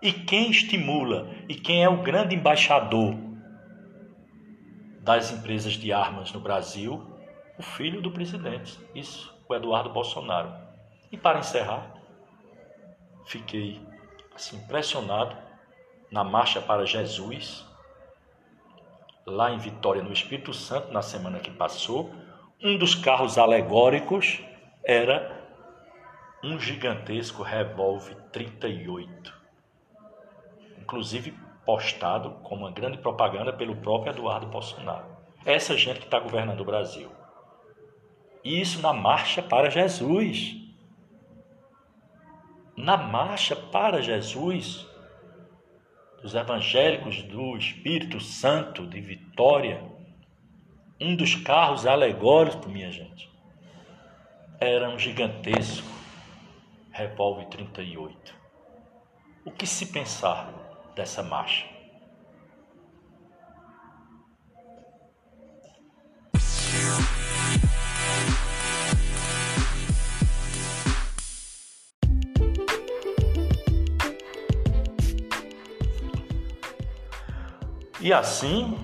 E 0.00 0.12
quem 0.12 0.50
estimula 0.50 1.28
e 1.48 1.54
quem 1.54 1.84
é 1.84 1.88
o 1.88 2.02
grande 2.02 2.34
embaixador 2.34 3.31
das 5.02 5.32
empresas 5.32 5.74
de 5.74 5.92
armas 5.92 6.32
no 6.32 6.40
Brasil? 6.40 7.04
O 7.58 7.62
filho 7.62 8.00
do 8.00 8.10
presidente. 8.10 8.78
Isso, 8.94 9.34
o 9.48 9.54
Eduardo 9.54 9.90
Bolsonaro. 9.90 10.54
E 11.10 11.18
para 11.18 11.40
encerrar, 11.40 11.92
fiquei 13.26 13.80
assim, 14.34 14.56
impressionado 14.56 15.36
na 16.10 16.24
Marcha 16.24 16.60
para 16.60 16.86
Jesus, 16.86 17.66
lá 19.26 19.50
em 19.50 19.58
Vitória, 19.58 20.02
no 20.02 20.12
Espírito 20.12 20.54
Santo, 20.54 20.92
na 20.92 21.02
semana 21.02 21.38
que 21.38 21.50
passou. 21.50 22.14
Um 22.62 22.78
dos 22.78 22.94
carros 22.94 23.38
alegóricos 23.38 24.40
era 24.84 25.42
um 26.42 26.58
gigantesco 26.58 27.42
revólver 27.42 28.16
38, 28.32 29.32
inclusive 30.78 31.34
postado 31.64 32.40
como 32.42 32.62
uma 32.62 32.70
grande 32.70 32.98
propaganda 32.98 33.52
pelo 33.52 33.76
próprio 33.76 34.12
Eduardo 34.12 34.46
Bolsonaro. 34.46 35.06
Essa 35.44 35.76
gente 35.76 36.00
que 36.00 36.06
está 36.06 36.18
governando 36.18 36.60
o 36.60 36.64
Brasil. 36.64 37.10
Isso 38.44 38.80
na 38.80 38.92
marcha 38.92 39.42
para 39.42 39.70
Jesus 39.70 40.62
na 42.76 42.96
marcha 42.96 43.54
para 43.54 44.02
Jesus, 44.02 44.86
dos 46.22 46.34
evangélicos 46.34 47.22
do 47.22 47.56
Espírito 47.56 48.18
Santo 48.18 48.86
de 48.86 49.00
Vitória, 49.00 49.82
um 51.00 51.14
dos 51.14 51.34
carros 51.34 51.86
alegóricos, 51.86 52.66
minha 52.66 52.90
gente, 52.90 53.30
era 54.58 54.88
um 54.88 54.98
gigantesco 54.98 55.86
revólver 56.90 57.46
38. 57.46 58.34
O 59.44 59.50
que 59.50 59.66
se 59.66 59.86
pensar 59.86 60.52
dessa 60.94 61.22
marcha? 61.22 61.72
E 78.04 78.12
assim, 78.12 78.76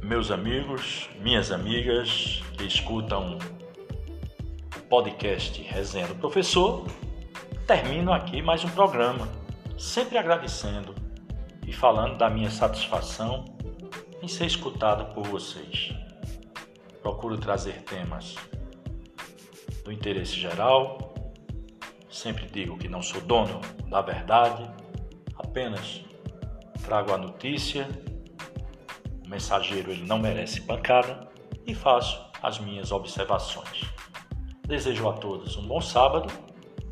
meus 0.00 0.30
amigos, 0.30 1.10
minhas 1.20 1.50
amigas 1.50 2.40
que 2.56 2.64
escutam 2.64 3.36
o 4.76 4.80
podcast 4.82 5.60
Resenha 5.60 6.06
do 6.06 6.14
Professor, 6.14 6.86
termino 7.66 8.12
aqui 8.12 8.40
mais 8.40 8.62
um 8.62 8.68
programa, 8.68 9.28
sempre 9.76 10.18
agradecendo 10.18 11.01
e 11.72 11.74
falando 11.74 12.18
da 12.18 12.28
minha 12.28 12.50
satisfação 12.50 13.46
em 14.20 14.28
ser 14.28 14.44
escutado 14.44 15.14
por 15.14 15.26
vocês. 15.26 15.90
Procuro 17.00 17.38
trazer 17.38 17.82
temas 17.84 18.36
do 19.82 19.90
interesse 19.90 20.34
geral, 20.34 21.14
sempre 22.10 22.44
digo 22.44 22.76
que 22.76 22.88
não 22.88 23.00
sou 23.00 23.22
dono 23.22 23.58
da 23.88 24.02
verdade, 24.02 24.70
apenas 25.34 26.04
trago 26.84 27.10
a 27.10 27.16
notícia 27.16 27.88
mensageiro 29.26 29.90
ele 29.90 30.04
não 30.04 30.18
merece 30.18 30.60
pancada 30.60 31.26
e 31.66 31.74
faço 31.74 32.22
as 32.42 32.58
minhas 32.58 32.92
observações. 32.92 33.80
Desejo 34.66 35.08
a 35.08 35.14
todos 35.14 35.56
um 35.56 35.66
bom 35.66 35.80
sábado 35.80 36.30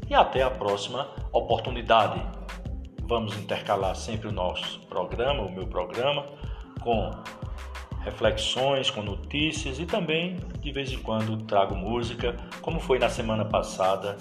e 0.08 0.14
até 0.14 0.42
a 0.42 0.50
próxima 0.50 1.06
oportunidade. 1.32 2.39
Vamos 3.10 3.36
intercalar 3.36 3.96
sempre 3.96 4.28
o 4.28 4.32
nosso 4.32 4.78
programa, 4.86 5.42
o 5.42 5.50
meu 5.50 5.66
programa, 5.66 6.24
com 6.80 7.10
reflexões, 8.04 8.88
com 8.88 9.02
notícias 9.02 9.80
e 9.80 9.84
também 9.84 10.36
de 10.60 10.70
vez 10.70 10.92
em 10.92 10.98
quando 10.98 11.36
trago 11.38 11.74
música, 11.74 12.36
como 12.62 12.78
foi 12.78 13.00
na 13.00 13.08
semana 13.08 13.44
passada 13.44 14.16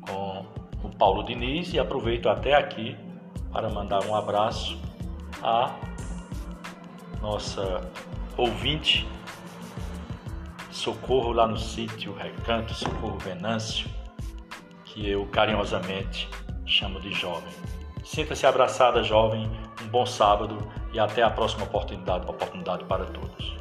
com 0.00 0.44
o 0.82 0.90
Paulo 0.98 1.22
Diniz 1.22 1.72
e 1.74 1.78
aproveito 1.78 2.28
até 2.28 2.54
aqui 2.54 2.96
para 3.52 3.70
mandar 3.70 4.04
um 4.04 4.16
abraço 4.16 4.76
a 5.40 5.72
nossa 7.20 7.88
ouvinte, 8.36 9.06
Socorro 10.72 11.30
lá 11.30 11.46
no 11.46 11.56
sítio 11.56 12.12
Recanto, 12.14 12.74
Socorro 12.74 13.18
Venâncio, 13.18 13.88
que 14.86 15.08
eu 15.08 15.24
carinhosamente 15.26 16.28
chamo 16.66 17.00
de 17.00 17.12
jovem. 17.12 17.81
Sinta-se 18.04 18.44
abraçada, 18.46 19.02
jovem, 19.02 19.48
um 19.82 19.88
bom 19.88 20.04
sábado 20.04 20.58
e 20.92 20.98
até 20.98 21.22
a 21.22 21.30
próxima 21.30 21.64
oportunidade, 21.64 22.28
oportunidade 22.28 22.84
para 22.84 23.04
todos. 23.06 23.56